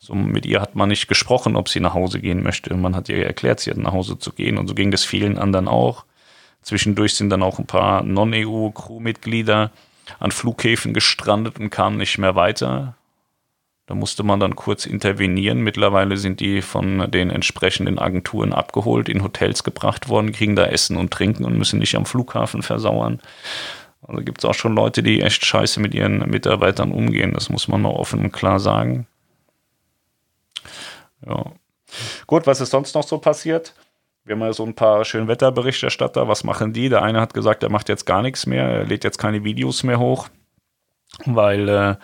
So, 0.05 0.17
mit 0.17 0.47
ihr 0.47 0.61
hat 0.61 0.75
man 0.75 0.89
nicht 0.89 1.07
gesprochen, 1.07 1.55
ob 1.55 1.69
sie 1.69 1.79
nach 1.79 1.95
Hause 1.95 2.19
gehen 2.19 2.43
möchte. 2.43 2.75
Man 2.75 2.97
hat 2.97 3.09
ihr 3.09 3.25
erklärt, 3.25 3.61
sie 3.61 3.71
hat 3.71 3.77
nach 3.77 3.93
Hause 3.93 4.19
zu 4.19 4.33
gehen. 4.33 4.59
Und 4.59 4.67
so 4.67 4.75
ging 4.75 4.91
das 4.91 5.05
vielen 5.05 5.39
anderen 5.39 5.69
auch. 5.69 6.05
Zwischendurch 6.61 7.15
sind 7.15 7.31
dann 7.31 7.45
auch 7.45 7.61
ein 7.61 7.69
paar 7.69 8.03
Non-EU-Crewmitglieder 8.03 9.71
an 10.19 10.31
Flughäfen 10.33 10.93
gestrandet 10.93 11.61
und 11.61 11.71
kamen 11.71 11.99
nicht 11.99 12.19
mehr 12.19 12.35
weiter. 12.35 12.97
Da 13.87 13.95
musste 13.95 14.25
man 14.25 14.41
dann 14.41 14.57
kurz 14.57 14.87
intervenieren. 14.87 15.61
Mittlerweile 15.61 16.17
sind 16.17 16.41
die 16.41 16.63
von 16.63 17.09
den 17.09 17.31
entsprechenden 17.31 18.01
Agenturen 18.01 18.53
abgeholt, 18.53 19.09
in 19.09 19.23
Hotels 19.23 19.63
gebracht 19.63 20.09
worden, 20.09 20.33
kriegen 20.33 20.57
da 20.57 20.65
Essen 20.65 20.97
und 20.97 21.13
Trinken 21.13 21.45
und 21.45 21.57
müssen 21.57 21.79
nicht 21.79 21.95
am 21.95 22.07
Flughafen 22.07 22.63
versauern. 22.63 23.21
Also 24.05 24.25
gibt 24.25 24.39
es 24.39 24.45
auch 24.47 24.55
schon 24.55 24.75
Leute, 24.75 25.05
die 25.05 25.21
echt 25.21 25.47
scheiße 25.47 25.79
mit 25.79 25.95
ihren 25.95 26.29
Mitarbeitern 26.29 26.91
umgehen. 26.91 27.35
Das 27.35 27.51
muss 27.51 27.69
man 27.69 27.83
mal 27.83 27.91
offen 27.91 28.19
und 28.19 28.33
klar 28.33 28.59
sagen. 28.59 29.07
Ja. 31.27 31.45
Gut, 32.27 32.47
was 32.47 32.61
ist 32.61 32.71
sonst 32.71 32.95
noch 32.95 33.07
so 33.07 33.19
passiert? 33.19 33.75
Wir 34.25 34.37
haben 34.37 34.43
ja 34.43 34.53
so 34.53 34.65
ein 34.65 34.75
paar 34.75 35.05
Schönwetterberichterstatter. 35.05 36.29
Was 36.29 36.45
machen 36.45 36.73
die? 36.73 36.89
Der 36.89 37.03
eine 37.03 37.21
hat 37.21 37.35
gesagt, 37.35 37.63
er 37.63 37.71
macht 37.71 37.89
jetzt 37.89 38.07
gar 38.07 38.23
nichts 38.23 38.47
mehr, 38.47 38.65
er 38.65 38.85
lädt 38.85 39.05
jetzt 39.05 39.19
keine 39.19 39.43
Videos 39.43 39.83
mehr 39.83 39.99
hoch, 39.99 40.29
weil, 41.25 41.69
äh, 41.69 41.97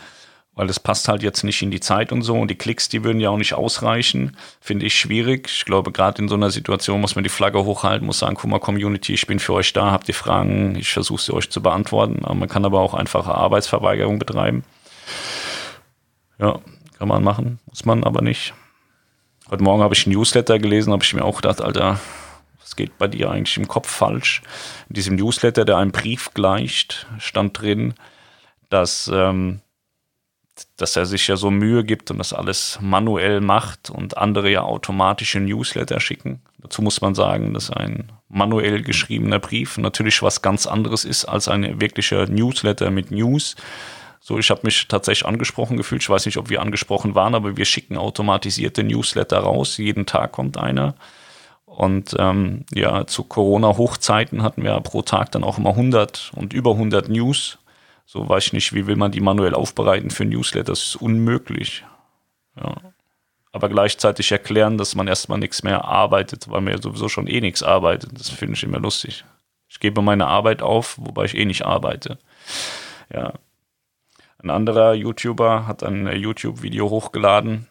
weil 0.55 0.67
das 0.67 0.81
passt 0.81 1.07
halt 1.07 1.23
jetzt 1.23 1.45
nicht 1.45 1.63
in 1.63 1.71
die 1.71 1.79
Zeit 1.79 2.11
und 2.11 2.23
so. 2.23 2.37
Und 2.37 2.49
die 2.49 2.57
Klicks, 2.57 2.89
die 2.89 3.05
würden 3.05 3.21
ja 3.21 3.31
auch 3.31 3.37
nicht 3.37 3.55
ausreichen. 3.55 4.37
Finde 4.61 4.87
ich 4.87 4.99
schwierig. 4.99 5.49
Ich 5.49 5.65
glaube, 5.65 5.93
gerade 5.93 6.21
in 6.21 6.29
so 6.29 6.35
einer 6.35 6.51
Situation 6.51 7.01
muss 7.01 7.15
man 7.15 7.23
die 7.23 7.31
Flagge 7.31 7.65
hochhalten, 7.65 8.05
muss 8.05 8.19
sagen, 8.19 8.35
guck 8.35 8.51
mal, 8.51 8.59
Community, 8.59 9.15
ich 9.15 9.29
bin 9.29 9.39
für 9.39 9.53
euch 9.53 9.73
da, 9.73 9.93
habt 9.93 10.09
ihr 10.09 10.15
Fragen, 10.15 10.75
ich 10.75 10.93
versuche 10.93 11.23
sie 11.23 11.33
euch 11.33 11.51
zu 11.51 11.63
beantworten. 11.63 12.25
Aber 12.25 12.35
man 12.35 12.49
kann 12.49 12.65
aber 12.65 12.81
auch 12.81 12.95
einfache 12.95 13.33
Arbeitsverweigerung 13.33 14.19
betreiben. 14.19 14.65
Ja, 16.41 16.59
kann 16.99 17.09
man 17.09 17.23
machen, 17.23 17.61
muss 17.67 17.85
man 17.85 18.03
aber 18.03 18.23
nicht. 18.23 18.55
Heute 19.51 19.65
Morgen 19.65 19.83
habe 19.83 19.95
ich 19.95 20.07
ein 20.07 20.13
Newsletter 20.13 20.59
gelesen, 20.59 20.93
habe 20.93 21.03
ich 21.03 21.15
mir 21.15 21.25
auch 21.25 21.37
gedacht, 21.37 21.63
Alter, 21.63 21.99
was 22.61 22.77
geht 22.77 22.99
bei 22.99 23.09
dir 23.09 23.31
eigentlich 23.31 23.57
im 23.57 23.67
Kopf 23.67 23.89
falsch? 23.89 24.43
In 24.91 24.95
diesem 24.95 25.17
Newsletter, 25.17 25.65
der 25.65 25.79
einem 25.79 25.91
Brief 25.91 26.35
gleicht, 26.35 27.07
stand 27.19 27.59
drin, 27.59 27.95
dass, 28.69 29.11
ähm, 29.11 29.61
dass 30.77 30.97
er 30.97 31.07
sich 31.07 31.27
ja 31.29 31.37
so 31.37 31.51
Mühe 31.51 31.83
gibt 31.83 32.11
und 32.11 32.19
das 32.19 32.35
alles 32.35 32.79
manuell 32.83 33.41
macht 33.41 33.89
und 33.89 34.19
andere 34.19 34.51
ja 34.51 34.65
automatische 34.65 35.41
Newsletter 35.41 35.99
schicken. 35.99 36.43
Dazu 36.59 36.83
muss 36.83 37.01
man 37.01 37.15
sagen, 37.15 37.55
dass 37.55 37.71
ein 37.71 38.13
manuell 38.29 38.83
geschriebener 38.83 39.39
Brief 39.39 39.79
natürlich 39.79 40.23
was 40.23 40.43
ganz 40.43 40.67
anderes 40.67 41.07
ist 41.07 41.25
als 41.25 41.49
ein 41.49 41.81
wirklicher 41.81 42.27
Newsletter 42.27 42.91
mit 42.91 43.11
News. 43.11 43.57
So, 44.21 44.39
ich 44.39 44.51
habe 44.51 44.61
mich 44.65 44.89
tatsächlich 44.89 45.27
angesprochen 45.27 45.77
gefühlt. 45.77 46.03
Ich 46.03 46.11
weiß 46.11 46.27
nicht, 46.27 46.37
ob 46.37 46.51
wir 46.51 46.61
angesprochen 46.61 47.15
waren, 47.15 47.35
aber 47.35 47.57
wir 47.57 47.65
schicken 47.65 47.97
automatisierte 47.97 48.83
Newsletter 48.83 49.39
raus. 49.39 49.77
Jeden 49.77 50.07
Tag 50.07 50.33
kommt 50.33 50.57
einer. 50.57 50.95
Und 51.65 52.17
ähm, 52.19 52.65
ja, 52.75 53.07
zu 53.07 53.25
Corona-Hochzeiten 53.25 54.43
hatten 54.43 54.65
wir 54.65 54.81
pro 54.81 55.03
Tag 55.03 55.31
dann 55.33 55.45
auch 55.45 55.59
immer 55.59 55.71
100 55.71 56.33
und 56.35 56.53
über 56.53 56.73
100 56.73 57.09
News. 57.09 57.59
So 58.05 58.29
weiß 58.29 58.47
ich 58.47 58.53
nicht, 58.53 58.73
wie 58.73 58.87
will 58.87 58.97
man 58.97 59.13
die 59.13 59.21
manuell 59.21 59.55
aufbereiten 59.55 60.11
für 60.11 60.25
Newsletter? 60.25 60.73
Das 60.73 60.83
ist 60.83 60.97
unmöglich. 60.97 61.85
Ja. 62.57 62.75
Aber 63.53 63.69
gleichzeitig 63.69 64.33
erklären, 64.33 64.79
dass 64.79 64.95
man 64.95 65.09
erstmal 65.09 65.39
nichts 65.39 65.63
mehr 65.63 65.85
arbeitet, 65.85 66.51
weil 66.51 66.61
man 66.61 66.73
ja 66.73 66.83
sowieso 66.83 67.09
schon 67.09 67.27
eh 67.27 67.41
nichts 67.41 67.63
arbeitet. 67.63 68.19
Das 68.19 68.31
finde 68.31 68.55
ich 68.55 68.63
immer 68.63 68.81
lustig. 68.81 69.25
Ich 69.69 69.79
gebe 69.79 70.03
meine 70.03 70.27
Arbeit 70.27 70.63
auf, 70.63 70.97
wobei 70.99 71.27
ich 71.27 71.37
eh 71.37 71.45
nicht 71.45 71.65
arbeite. 71.65 72.19
Ja, 73.13 73.35
ein 74.43 74.51
anderer 74.51 74.95
YouTuber 74.95 75.67
hat 75.67 75.83
ein 75.83 76.07
äh, 76.07 76.15
YouTube-Video 76.15 76.91
hochgeladen. 76.91 77.67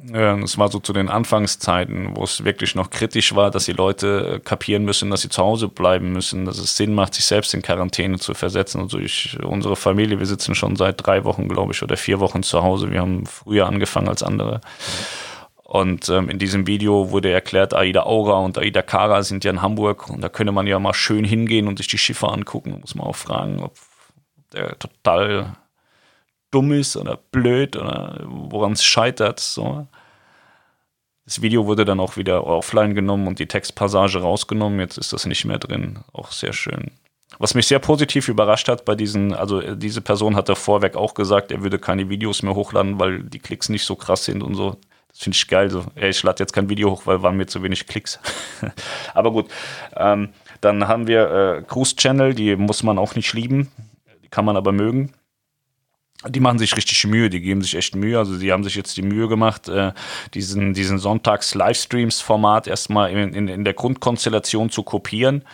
Es 0.00 0.56
war 0.56 0.68
so 0.68 0.78
zu 0.78 0.92
den 0.92 1.08
Anfangszeiten, 1.08 2.16
wo 2.16 2.22
es 2.22 2.44
wirklich 2.44 2.76
noch 2.76 2.90
kritisch 2.90 3.34
war, 3.34 3.50
dass 3.50 3.64
die 3.64 3.72
Leute 3.72 4.34
äh, 4.34 4.38
kapieren 4.38 4.84
müssen, 4.84 5.10
dass 5.10 5.22
sie 5.22 5.28
zu 5.28 5.42
Hause 5.42 5.66
bleiben 5.66 6.12
müssen, 6.12 6.44
dass 6.44 6.58
es 6.58 6.76
Sinn 6.76 6.94
macht, 6.94 7.14
sich 7.14 7.24
selbst 7.24 7.52
in 7.52 7.62
Quarantäne 7.62 8.18
zu 8.18 8.34
versetzen. 8.34 8.80
Also 8.80 8.98
ich, 8.98 9.36
unsere 9.42 9.74
Familie, 9.74 10.20
wir 10.20 10.26
sitzen 10.26 10.54
schon 10.54 10.76
seit 10.76 11.04
drei 11.04 11.24
Wochen, 11.24 11.48
glaube 11.48 11.72
ich, 11.72 11.82
oder 11.82 11.96
vier 11.96 12.20
Wochen 12.20 12.44
zu 12.44 12.62
Hause. 12.62 12.92
Wir 12.92 13.00
haben 13.00 13.26
früher 13.26 13.66
angefangen 13.66 14.08
als 14.08 14.22
andere. 14.22 14.60
Und 15.64 16.08
ähm, 16.08 16.30
in 16.30 16.38
diesem 16.38 16.68
Video 16.68 17.10
wurde 17.10 17.32
erklärt, 17.32 17.74
Aida 17.74 18.04
Aura 18.04 18.38
und 18.38 18.56
Aida 18.56 18.82
Kara 18.82 19.24
sind 19.24 19.44
ja 19.44 19.50
in 19.50 19.62
Hamburg 19.62 20.08
und 20.08 20.20
da 20.20 20.28
könnte 20.28 20.52
man 20.52 20.68
ja 20.68 20.78
mal 20.78 20.94
schön 20.94 21.24
hingehen 21.24 21.66
und 21.66 21.78
sich 21.78 21.88
die 21.88 21.98
Schiffe 21.98 22.28
angucken. 22.28 22.78
Muss 22.80 22.94
man 22.94 23.06
auch 23.06 23.16
fragen, 23.16 23.62
ob 23.62 23.72
der 24.52 24.78
total 24.78 25.56
dumm 26.50 26.72
ist 26.72 26.96
oder 26.96 27.18
blöd 27.30 27.76
oder 27.76 28.20
woran 28.24 28.72
es 28.72 28.84
scheitert. 28.84 29.40
So. 29.40 29.86
Das 31.24 31.42
Video 31.42 31.66
wurde 31.66 31.84
dann 31.84 32.00
auch 32.00 32.16
wieder 32.16 32.46
offline 32.46 32.94
genommen 32.94 33.26
und 33.26 33.38
die 33.38 33.46
Textpassage 33.46 34.20
rausgenommen. 34.20 34.80
Jetzt 34.80 34.98
ist 34.98 35.12
das 35.12 35.26
nicht 35.26 35.44
mehr 35.44 35.58
drin. 35.58 36.00
Auch 36.12 36.32
sehr 36.32 36.52
schön. 36.52 36.90
Was 37.38 37.54
mich 37.54 37.66
sehr 37.66 37.78
positiv 37.78 38.28
überrascht 38.28 38.68
hat 38.68 38.86
bei 38.86 38.94
diesen, 38.94 39.34
also 39.34 39.60
äh, 39.60 39.76
diese 39.76 40.00
Person 40.00 40.34
hatte 40.34 40.56
vorweg 40.56 40.96
auch 40.96 41.12
gesagt, 41.12 41.52
er 41.52 41.62
würde 41.62 41.78
keine 41.78 42.08
Videos 42.08 42.42
mehr 42.42 42.54
hochladen, 42.54 42.98
weil 42.98 43.22
die 43.22 43.38
Klicks 43.38 43.68
nicht 43.68 43.84
so 43.84 43.96
krass 43.96 44.24
sind 44.24 44.42
und 44.42 44.54
so. 44.54 44.78
Das 45.08 45.18
finde 45.20 45.36
ich 45.36 45.46
geil. 45.48 45.70
So, 45.70 45.84
ey, 45.94 46.08
ich 46.08 46.22
lade 46.22 46.42
jetzt 46.42 46.52
kein 46.52 46.70
Video 46.70 46.90
hoch, 46.90 47.02
weil 47.04 47.22
waren 47.22 47.36
mir 47.36 47.46
zu 47.46 47.62
wenig 47.62 47.86
Klicks. 47.86 48.18
Aber 49.14 49.30
gut. 49.30 49.50
Ähm, 49.96 50.30
dann 50.62 50.88
haben 50.88 51.06
wir 51.06 51.30
äh, 51.30 51.62
Cruise 51.62 51.94
Channel, 51.94 52.34
die 52.34 52.56
muss 52.56 52.82
man 52.82 52.98
auch 52.98 53.14
nicht 53.14 53.34
lieben 53.34 53.70
kann 54.30 54.44
man 54.44 54.56
aber 54.56 54.72
mögen. 54.72 55.12
die 56.28 56.40
machen 56.40 56.58
sich 56.58 56.76
richtig 56.76 57.06
Mühe, 57.06 57.30
die 57.30 57.40
geben 57.40 57.62
sich 57.62 57.76
echt 57.76 57.94
Mühe. 57.94 58.18
Also 58.18 58.34
sie 58.34 58.52
haben 58.52 58.64
sich 58.64 58.74
jetzt 58.74 58.96
die 58.96 59.02
Mühe 59.02 59.28
gemacht, 59.28 59.68
äh, 59.68 59.92
diesen, 60.34 60.74
diesen 60.74 60.98
Sonntags-Livestreams-Format 60.98 62.66
erstmal 62.66 63.10
in, 63.12 63.34
in, 63.34 63.48
in 63.48 63.64
der 63.64 63.74
Grundkonstellation 63.74 64.70
zu 64.70 64.82
kopieren 64.82 65.44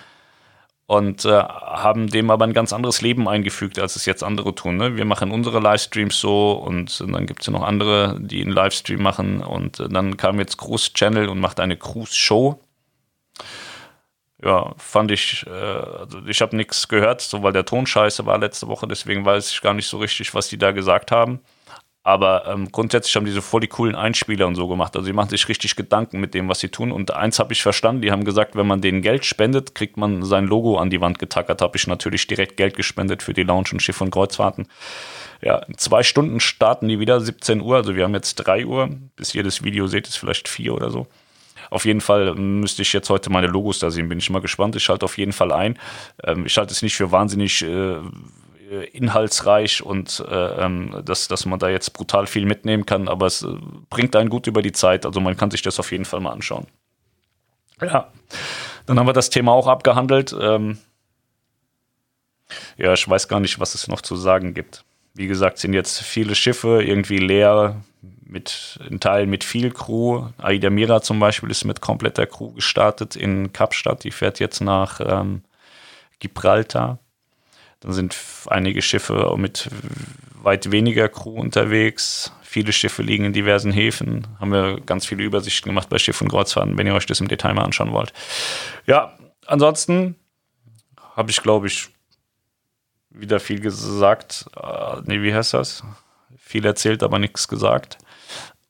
und 0.87 1.25
äh, 1.25 1.43
haben 1.43 2.09
dem 2.09 2.31
aber 2.31 2.45
ein 2.45 2.52
ganz 2.52 2.73
anderes 2.73 3.00
Leben 3.00 3.28
eingefügt, 3.28 3.78
als 3.78 3.97
es 3.97 4.07
jetzt 4.07 4.23
andere 4.23 4.54
tun. 4.54 4.76
Ne? 4.76 4.97
Wir 4.97 5.04
machen 5.04 5.31
unsere 5.31 5.61
Livestreams 5.61 6.19
so 6.19 6.52
und, 6.52 7.00
und 7.00 7.12
dann 7.12 7.26
gibt 7.26 7.40
es 7.40 7.47
ja 7.47 7.52
noch 7.52 7.62
andere, 7.62 8.19
die 8.21 8.43
einen 8.43 8.52
Livestream 8.52 9.02
machen 9.02 9.43
und 9.43 9.81
äh, 9.81 9.88
dann 9.88 10.16
kam 10.16 10.38
jetzt 10.38 10.59
Cruise 10.59 10.93
Channel 10.93 11.28
und 11.28 11.40
macht 11.40 11.61
eine 11.61 11.76
Cruise 11.76 12.14
Show 12.14 12.61
ja, 14.44 14.74
fand 14.76 15.10
ich, 15.10 15.46
äh, 15.46 15.50
also 15.50 16.20
ich 16.26 16.40
habe 16.42 16.54
nichts 16.56 16.86
gehört, 16.88 17.22
so 17.22 17.42
weil 17.42 17.52
der 17.52 17.64
Ton 17.64 17.86
scheiße 17.86 18.26
war 18.26 18.38
letzte 18.38 18.68
Woche, 18.68 18.86
deswegen 18.86 19.24
weiß 19.24 19.50
ich 19.50 19.62
gar 19.62 19.74
nicht 19.74 19.86
so 19.86 19.98
richtig, 19.98 20.34
was 20.34 20.48
die 20.48 20.58
da 20.58 20.72
gesagt 20.72 21.10
haben. 21.10 21.40
Aber 22.06 22.46
ähm, 22.46 22.70
grundsätzlich 22.70 23.16
haben 23.16 23.24
die 23.24 23.32
so 23.32 23.40
voll 23.40 23.62
die 23.62 23.66
coolen 23.66 23.94
Einspieler 23.94 24.46
und 24.46 24.56
so 24.56 24.68
gemacht. 24.68 24.94
Also 24.94 25.06
die 25.06 25.14
machen 25.14 25.30
sich 25.30 25.48
richtig 25.48 25.74
Gedanken 25.74 26.20
mit 26.20 26.34
dem, 26.34 26.50
was 26.50 26.60
sie 26.60 26.68
tun. 26.68 26.92
Und 26.92 27.14
eins 27.14 27.38
habe 27.38 27.54
ich 27.54 27.62
verstanden, 27.62 28.02
die 28.02 28.12
haben 28.12 28.24
gesagt, 28.24 28.56
wenn 28.56 28.66
man 28.66 28.82
denen 28.82 29.00
Geld 29.00 29.24
spendet, 29.24 29.74
kriegt 29.74 29.96
man 29.96 30.22
sein 30.22 30.44
Logo 30.44 30.76
an 30.76 30.90
die 30.90 31.00
Wand 31.00 31.18
getackert. 31.18 31.62
Habe 31.62 31.78
ich 31.78 31.86
natürlich 31.86 32.26
direkt 32.26 32.58
Geld 32.58 32.76
gespendet 32.76 33.22
für 33.22 33.32
die 33.32 33.42
Lounge 33.42 33.68
und 33.72 33.80
Schiff 33.80 34.02
und 34.02 34.10
Kreuzfahrten. 34.10 34.68
Ja, 35.40 35.60
in 35.60 35.78
zwei 35.78 36.02
Stunden 36.02 36.40
starten 36.40 36.88
die 36.88 37.00
wieder, 37.00 37.22
17 37.22 37.62
Uhr. 37.62 37.76
Also 37.76 37.96
wir 37.96 38.04
haben 38.04 38.14
jetzt 38.14 38.34
3 38.34 38.66
Uhr. 38.66 38.90
Bis 39.16 39.34
ihr 39.34 39.42
das 39.42 39.64
Video 39.64 39.86
seht, 39.86 40.06
ist 40.06 40.18
vielleicht 40.18 40.46
4 40.46 40.74
oder 40.74 40.90
so. 40.90 41.06
Auf 41.71 41.85
jeden 41.85 42.00
Fall 42.00 42.35
müsste 42.35 42.83
ich 42.83 42.92
jetzt 42.92 43.11
heute 43.11 43.30
meine 43.30 43.47
Logos 43.47 43.78
da 43.78 43.90
sehen. 43.90 44.09
Bin 44.09 44.18
ich 44.18 44.30
mal 44.30 44.40
gespannt. 44.40 44.76
Ich 44.76 44.85
schalte 44.85 45.04
auf 45.04 45.18
jeden 45.18 45.33
Fall 45.33 45.52
ein. 45.52 45.78
Ähm, 46.23 46.47
ich 46.47 46.52
schalte 46.52 46.73
es 46.73 46.83
nicht 46.83 46.97
für 46.97 47.12
wahnsinnig 47.12 47.62
äh, 47.62 48.00
inhaltsreich 48.92 49.83
und 49.83 50.25
äh, 50.28 50.64
ähm, 50.64 51.02
dass, 51.04 51.28
dass 51.28 51.47
man 51.47 51.59
da 51.59 51.68
jetzt 51.68 51.92
brutal 51.92 52.26
viel 52.26 52.47
mitnehmen 52.47 52.87
kann, 52.87 53.09
aber 53.09 53.26
es 53.26 53.42
äh, 53.42 53.49
bringt 53.90 54.16
einen 54.16 54.30
gut 54.30 54.47
über 54.47 54.62
die 54.62 54.73
Zeit. 54.73 55.06
Also 55.06 55.21
man 55.21 55.37
kann 55.37 55.50
sich 55.50 55.62
das 55.62 55.78
auf 55.78 55.92
jeden 55.92 56.04
Fall 56.04 56.21
mal 56.21 56.33
anschauen. 56.33 56.66
Ja, 57.80 58.12
dann 58.87 58.99
haben 58.99 59.06
wir 59.06 59.12
das 59.12 59.30
Thema 59.30 59.52
auch 59.52 59.66
abgehandelt. 59.66 60.35
Ähm, 60.38 60.78
ja, 62.76 62.92
ich 62.92 63.09
weiß 63.09 63.28
gar 63.28 63.40
nicht, 63.40 63.61
was 63.61 63.75
es 63.75 63.88
noch 63.88 64.00
zu 64.00 64.16
sagen 64.16 64.54
gibt. 64.54 64.85
Wie 65.14 65.26
gesagt, 65.26 65.59
sind 65.59 65.75
jetzt 65.75 66.02
viele 66.02 66.35
Schiffe 66.35 66.83
irgendwie 66.83 67.18
leer 67.18 67.83
mit 68.26 68.78
in 68.88 69.00
Teilen 69.00 69.31
mit 69.31 69.45
viel 69.45 69.71
Crew. 69.71 70.28
Aida 70.38 70.71
Mira 70.71 71.02
zum 71.02 71.21
Beispiel 71.21 71.50
ist 71.50 71.64
mit 71.64 71.81
kompletter 71.81 72.26
Crew 72.26 72.52
gestartet 72.52 73.16
in 73.16 73.52
Kapstadt. 73.52 74.04
Die 74.04 74.11
fährt 74.11 74.40
jetzt 74.40 74.61
nach 74.61 75.00
ähm, 75.00 75.43
Gibraltar. 76.19 76.99
Dann 77.81 77.93
sind 77.93 78.16
einige 78.47 78.81
Schiffe 78.81 79.35
mit 79.37 79.69
weit 80.43 80.71
weniger 80.71 81.09
Crew 81.09 81.38
unterwegs. 81.38 82.33
Viele 82.43 82.73
Schiffe 82.73 83.02
liegen 83.02 83.25
in 83.25 83.33
diversen 83.33 83.73
Häfen. 83.73 84.26
Haben 84.40 84.52
wir 84.52 84.81
ganz 84.81 85.07
viele 85.07 85.25
Übersichten 85.25 85.69
gemacht 85.69 85.88
bei 85.88 85.99
Schiff 85.99 86.21
und 86.21 86.28
Kreuzfahrten, 86.28 86.78
wenn 86.78 86.87
ihr 86.87 86.95
euch 86.95 87.07
das 87.07 87.21
im 87.21 87.28
Detail 87.28 87.54
mal 87.54 87.64
anschauen 87.64 87.93
wollt. 87.93 88.12
Ja, 88.87 89.19
ansonsten 89.47 90.16
habe 91.16 91.31
ich, 91.31 91.43
glaube 91.43 91.66
ich, 91.66 91.88
wieder 93.11 93.40
viel 93.40 93.61
gesagt. 93.61 94.47
Äh, 94.57 95.02
nee, 95.04 95.23
wie 95.23 95.35
heißt 95.35 95.54
das? 95.54 95.83
Viel 96.38 96.64
erzählt, 96.64 97.02
aber 97.02 97.19
nichts 97.19 97.49
gesagt. 97.49 97.99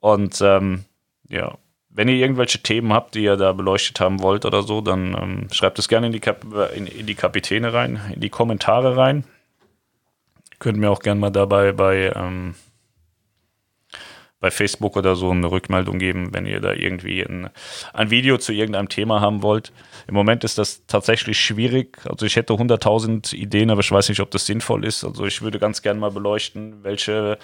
Und 0.04 0.42
ähm, 0.42 0.84
ja, 1.30 1.56
wenn 1.88 2.08
ihr 2.08 2.16
irgendwelche 2.16 2.58
Themen 2.58 2.92
habt, 2.92 3.14
die 3.14 3.23
ihr 3.23 3.38
da 3.38 3.54
beleuchtet 3.54 4.00
haben 4.00 4.20
wollt 4.20 4.44
oder 4.44 4.62
so, 4.62 4.82
dann 4.82 5.16
ähm, 5.18 5.49
schreibt 5.50 5.78
es 5.78 5.88
gerne 5.88 6.08
in 6.08 6.12
die, 6.12 6.20
Kap 6.20 6.44
in, 6.76 6.87
in, 6.87 7.06
die 7.06 7.14
Kapitäne 7.14 7.73
rein, 7.73 7.99
in 8.12 8.20
die 8.20 8.28
Kommentare 8.28 8.99
rein. 8.99 9.25
Könnt 10.58 10.76
mir 10.76 10.90
auch 10.90 10.99
gerne 11.00 11.18
mal 11.18 11.30
dabei 11.30 11.73
bei 11.73 12.12
ähm, 12.14 12.54
bei 14.44 14.50
Facebook 14.50 14.94
oder 14.98 15.16
so 15.16 15.30
eine 15.30 15.50
Rückmeldung 15.50 15.98
geben, 15.98 16.34
wenn 16.34 16.44
ihr 16.44 16.60
da 16.60 16.74
irgendwie 16.74 17.22
ein, 17.22 17.48
ein 17.94 18.10
Video 18.10 18.36
zu 18.36 18.52
irgendeinem 18.52 18.90
Thema 18.90 19.22
haben 19.22 19.40
wollt. 19.40 19.72
Im 20.06 20.12
Moment 20.12 20.44
ist 20.44 20.58
das 20.58 20.84
tatsächlich 20.86 21.40
schwierig. 21.40 21.96
Also 22.04 22.26
ich 22.26 22.36
hätte 22.36 22.52
100.000 22.52 23.34
Ideen, 23.34 23.70
aber 23.70 23.80
ich 23.80 23.90
weiß 23.90 24.10
nicht, 24.10 24.20
ob 24.20 24.30
das 24.32 24.44
sinnvoll 24.44 24.84
ist. 24.84 25.02
Also 25.02 25.24
ich 25.24 25.40
würde 25.40 25.58
ganz 25.58 25.80
gerne 25.80 25.98
mal 25.98 26.11
beleuchten, 26.11 26.85
welche, 26.85 27.38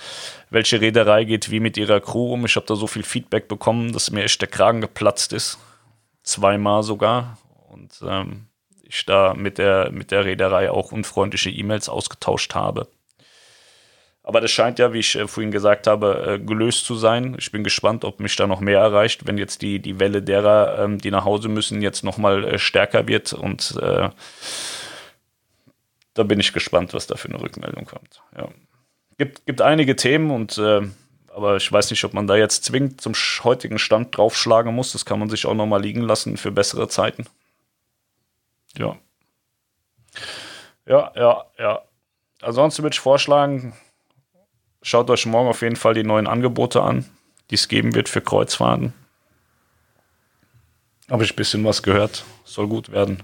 welche 0.50 0.82
Reederei 0.82 1.24
geht 1.24 1.50
wie 1.50 1.60
mit 1.60 1.78
ihrer 1.78 2.00
Crew 2.00 2.34
um. 2.34 2.44
Ich 2.44 2.56
habe 2.56 2.66
da 2.66 2.76
so 2.76 2.86
viel 2.86 3.02
Feedback 3.02 3.48
bekommen, 3.48 3.94
dass 3.94 4.10
mir 4.10 4.24
echt 4.24 4.42
der 4.42 4.50
Kragen 4.50 4.82
geplatzt 4.82 5.32
ist. 5.32 5.58
Zweimal 6.22 6.82
sogar. 6.82 7.38
Und 7.70 7.98
ähm, 8.06 8.48
ich 8.82 9.06
da 9.06 9.32
mit 9.32 9.56
der, 9.56 9.90
mit 9.90 10.10
der 10.10 10.26
Reederei 10.26 10.70
auch 10.70 10.92
unfreundliche 10.92 11.48
E-Mails 11.48 11.88
ausgetauscht 11.88 12.54
habe. 12.54 12.88
Aber 14.22 14.40
das 14.40 14.50
scheint 14.50 14.78
ja, 14.78 14.92
wie 14.92 14.98
ich 14.98 15.16
äh, 15.16 15.26
vorhin 15.26 15.50
gesagt 15.50 15.86
habe, 15.86 16.34
äh, 16.34 16.38
gelöst 16.38 16.84
zu 16.84 16.94
sein. 16.94 17.36
Ich 17.38 17.50
bin 17.52 17.64
gespannt, 17.64 18.04
ob 18.04 18.20
mich 18.20 18.36
da 18.36 18.46
noch 18.46 18.60
mehr 18.60 18.80
erreicht, 18.80 19.26
wenn 19.26 19.38
jetzt 19.38 19.62
die, 19.62 19.78
die 19.78 19.98
Welle 19.98 20.22
derer, 20.22 20.78
ähm, 20.78 20.98
die 20.98 21.10
nach 21.10 21.24
Hause 21.24 21.48
müssen, 21.48 21.80
jetzt 21.82 22.04
nochmal 22.04 22.44
äh, 22.44 22.58
stärker 22.58 23.08
wird. 23.08 23.32
Und 23.32 23.76
äh, 23.80 24.10
da 26.14 26.22
bin 26.22 26.38
ich 26.38 26.52
gespannt, 26.52 26.92
was 26.92 27.06
da 27.06 27.16
für 27.16 27.28
eine 27.28 27.40
Rückmeldung 27.40 27.86
kommt. 27.86 28.20
Ja. 28.36 28.48
Gibt, 29.16 29.46
gibt 29.46 29.62
einige 29.62 29.96
Themen 29.96 30.30
und 30.30 30.58
äh, 30.58 30.82
aber 31.32 31.56
ich 31.56 31.70
weiß 31.70 31.90
nicht, 31.90 32.04
ob 32.04 32.12
man 32.12 32.26
da 32.26 32.36
jetzt 32.36 32.64
zwingend 32.64 33.00
zum 33.00 33.14
heutigen 33.44 33.78
Stand 33.78 34.16
draufschlagen 34.16 34.74
muss. 34.74 34.92
Das 34.92 35.04
kann 35.04 35.18
man 35.18 35.30
sich 35.30 35.46
auch 35.46 35.54
nochmal 35.54 35.80
liegen 35.80 36.02
lassen 36.02 36.36
für 36.36 36.50
bessere 36.50 36.88
Zeiten. 36.88 37.26
Ja. 38.76 38.96
Ja, 40.86 41.12
ja, 41.14 41.44
ja. 41.58 41.82
Ansonsten 42.42 42.82
würde 42.82 42.94
ich 42.94 43.00
vorschlagen, 43.00 43.74
Schaut 44.82 45.10
euch 45.10 45.26
morgen 45.26 45.48
auf 45.48 45.62
jeden 45.62 45.76
Fall 45.76 45.94
die 45.94 46.04
neuen 46.04 46.26
Angebote 46.26 46.82
an, 46.82 47.04
die 47.50 47.56
es 47.56 47.68
geben 47.68 47.94
wird 47.94 48.08
für 48.08 48.22
Kreuzfahrten. 48.22 48.94
Habe 51.10 51.24
ich 51.24 51.32
ein 51.32 51.36
bisschen 51.36 51.64
was 51.64 51.82
gehört. 51.82 52.24
Soll 52.44 52.68
gut 52.68 52.90
werden. 52.90 53.22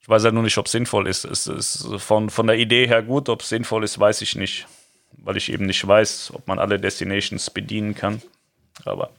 Ich 0.00 0.08
weiß 0.08 0.24
ja 0.24 0.32
nur 0.32 0.42
nicht, 0.42 0.56
ob 0.58 0.66
es 0.66 0.72
sinnvoll 0.72 1.06
ist. 1.06 1.24
Es 1.24 1.46
ist 1.46 1.86
von, 1.98 2.30
von 2.30 2.46
der 2.46 2.56
Idee 2.56 2.86
her 2.86 3.02
gut, 3.02 3.28
ob 3.28 3.42
es 3.42 3.48
sinnvoll 3.48 3.84
ist, 3.84 3.98
weiß 3.98 4.22
ich 4.22 4.36
nicht. 4.36 4.66
Weil 5.12 5.36
ich 5.36 5.52
eben 5.52 5.66
nicht 5.66 5.86
weiß, 5.86 6.32
ob 6.34 6.46
man 6.46 6.58
alle 6.58 6.78
Destinations 6.78 7.50
bedienen 7.50 7.94
kann. 7.94 8.22
Aber 8.84 9.10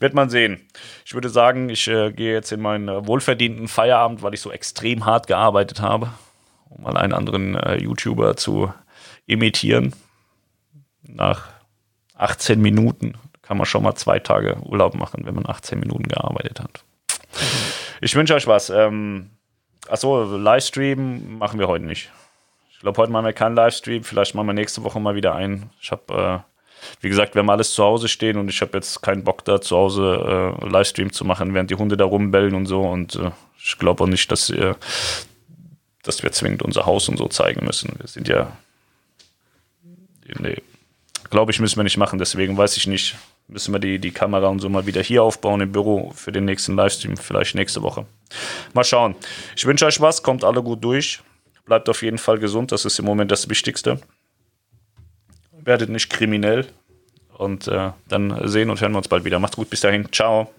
wird 0.00 0.14
man 0.14 0.30
sehen. 0.30 0.60
Ich 1.04 1.14
würde 1.14 1.28
sagen, 1.28 1.68
ich 1.68 1.88
äh, 1.88 2.12
gehe 2.12 2.32
jetzt 2.32 2.52
in 2.52 2.60
meinen 2.60 2.88
äh, 2.88 3.06
wohlverdienten 3.06 3.68
Feierabend, 3.68 4.22
weil 4.22 4.34
ich 4.34 4.40
so 4.40 4.50
extrem 4.50 5.06
hart 5.06 5.26
gearbeitet 5.26 5.80
habe, 5.80 6.10
um 6.68 6.82
mal 6.82 6.96
einen 6.96 7.14
anderen 7.14 7.54
äh, 7.54 7.76
YouTuber 7.76 8.36
zu 8.36 8.72
imitieren. 9.26 9.94
Nach 11.02 11.48
18 12.16 12.60
Minuten 12.60 13.14
kann 13.42 13.56
man 13.56 13.66
schon 13.66 13.82
mal 13.82 13.94
zwei 13.94 14.18
Tage 14.18 14.56
Urlaub 14.62 14.94
machen, 14.94 15.26
wenn 15.26 15.34
man 15.34 15.46
18 15.46 15.78
Minuten 15.78 16.04
gearbeitet 16.08 16.60
hat. 16.60 16.84
Ich 18.00 18.14
wünsche 18.14 18.34
euch 18.34 18.46
was. 18.46 18.70
Ähm, 18.70 19.30
achso, 19.88 20.36
Livestream 20.36 21.38
machen 21.38 21.58
wir 21.58 21.68
heute 21.68 21.84
nicht. 21.84 22.10
Ich 22.72 22.80
glaube, 22.80 23.00
heute 23.00 23.12
machen 23.12 23.26
wir 23.26 23.32
keinen 23.32 23.56
Livestream. 23.56 24.04
Vielleicht 24.04 24.34
machen 24.34 24.46
wir 24.46 24.52
nächste 24.52 24.82
Woche 24.82 25.00
mal 25.00 25.14
wieder 25.14 25.34
einen. 25.34 25.70
Ich 25.80 25.90
habe, 25.90 26.44
äh, 26.44 26.98
wie 27.00 27.08
gesagt, 27.08 27.34
wir 27.34 27.40
haben 27.40 27.50
alles 27.50 27.72
zu 27.72 27.82
Hause 27.82 28.08
stehen 28.08 28.36
und 28.36 28.48
ich 28.48 28.60
habe 28.60 28.72
jetzt 28.74 29.02
keinen 29.02 29.24
Bock 29.24 29.44
da 29.44 29.60
zu 29.60 29.76
Hause 29.76 30.54
äh, 30.62 30.68
Livestream 30.68 31.12
zu 31.12 31.24
machen, 31.24 31.54
während 31.54 31.70
die 31.70 31.76
Hunde 31.76 31.96
da 31.96 32.04
rumbellen 32.04 32.54
und 32.54 32.66
so. 32.66 32.82
Und 32.82 33.16
äh, 33.16 33.30
ich 33.58 33.78
glaube 33.78 34.04
auch 34.04 34.08
nicht, 34.08 34.30
dass, 34.30 34.50
äh, 34.50 34.74
dass 36.02 36.22
wir 36.22 36.32
zwingend 36.32 36.62
unser 36.62 36.86
Haus 36.86 37.08
und 37.08 37.16
so 37.16 37.28
zeigen 37.28 37.64
müssen. 37.64 37.94
Wir 37.98 38.08
sind 38.08 38.28
ja 38.28 38.52
nee, 40.38 40.56
glaube 41.30 41.52
ich, 41.52 41.60
müssen 41.60 41.76
wir 41.76 41.84
nicht 41.84 41.96
machen. 41.96 42.18
Deswegen 42.18 42.56
weiß 42.56 42.76
ich 42.76 42.86
nicht, 42.86 43.16
müssen 43.48 43.72
wir 43.72 43.78
die, 43.78 43.98
die 43.98 44.10
Kamera 44.10 44.48
und 44.48 44.60
so 44.60 44.68
mal 44.68 44.86
wieder 44.86 45.02
hier 45.02 45.22
aufbauen 45.22 45.60
im 45.60 45.72
Büro 45.72 46.12
für 46.14 46.32
den 46.32 46.44
nächsten 46.44 46.76
Livestream, 46.76 47.16
vielleicht 47.16 47.54
nächste 47.54 47.82
Woche. 47.82 48.06
Mal 48.72 48.84
schauen. 48.84 49.14
Ich 49.56 49.66
wünsche 49.66 49.86
euch 49.86 50.00
was, 50.00 50.22
kommt 50.22 50.44
alle 50.44 50.62
gut 50.62 50.82
durch. 50.82 51.20
Bleibt 51.66 51.88
auf 51.88 52.02
jeden 52.02 52.18
Fall 52.18 52.38
gesund, 52.38 52.72
das 52.72 52.84
ist 52.84 52.98
im 52.98 53.04
Moment 53.06 53.30
das 53.30 53.48
Wichtigste. 53.48 54.00
Werdet 55.52 55.88
nicht 55.88 56.10
kriminell 56.10 56.66
und 57.38 57.68
äh, 57.68 57.90
dann 58.08 58.48
sehen 58.48 58.70
und 58.70 58.80
hören 58.80 58.92
wir 58.92 58.98
uns 58.98 59.08
bald 59.08 59.24
wieder. 59.24 59.38
Macht's 59.38 59.56
gut, 59.56 59.70
bis 59.70 59.80
dahin. 59.80 60.12
Ciao. 60.12 60.52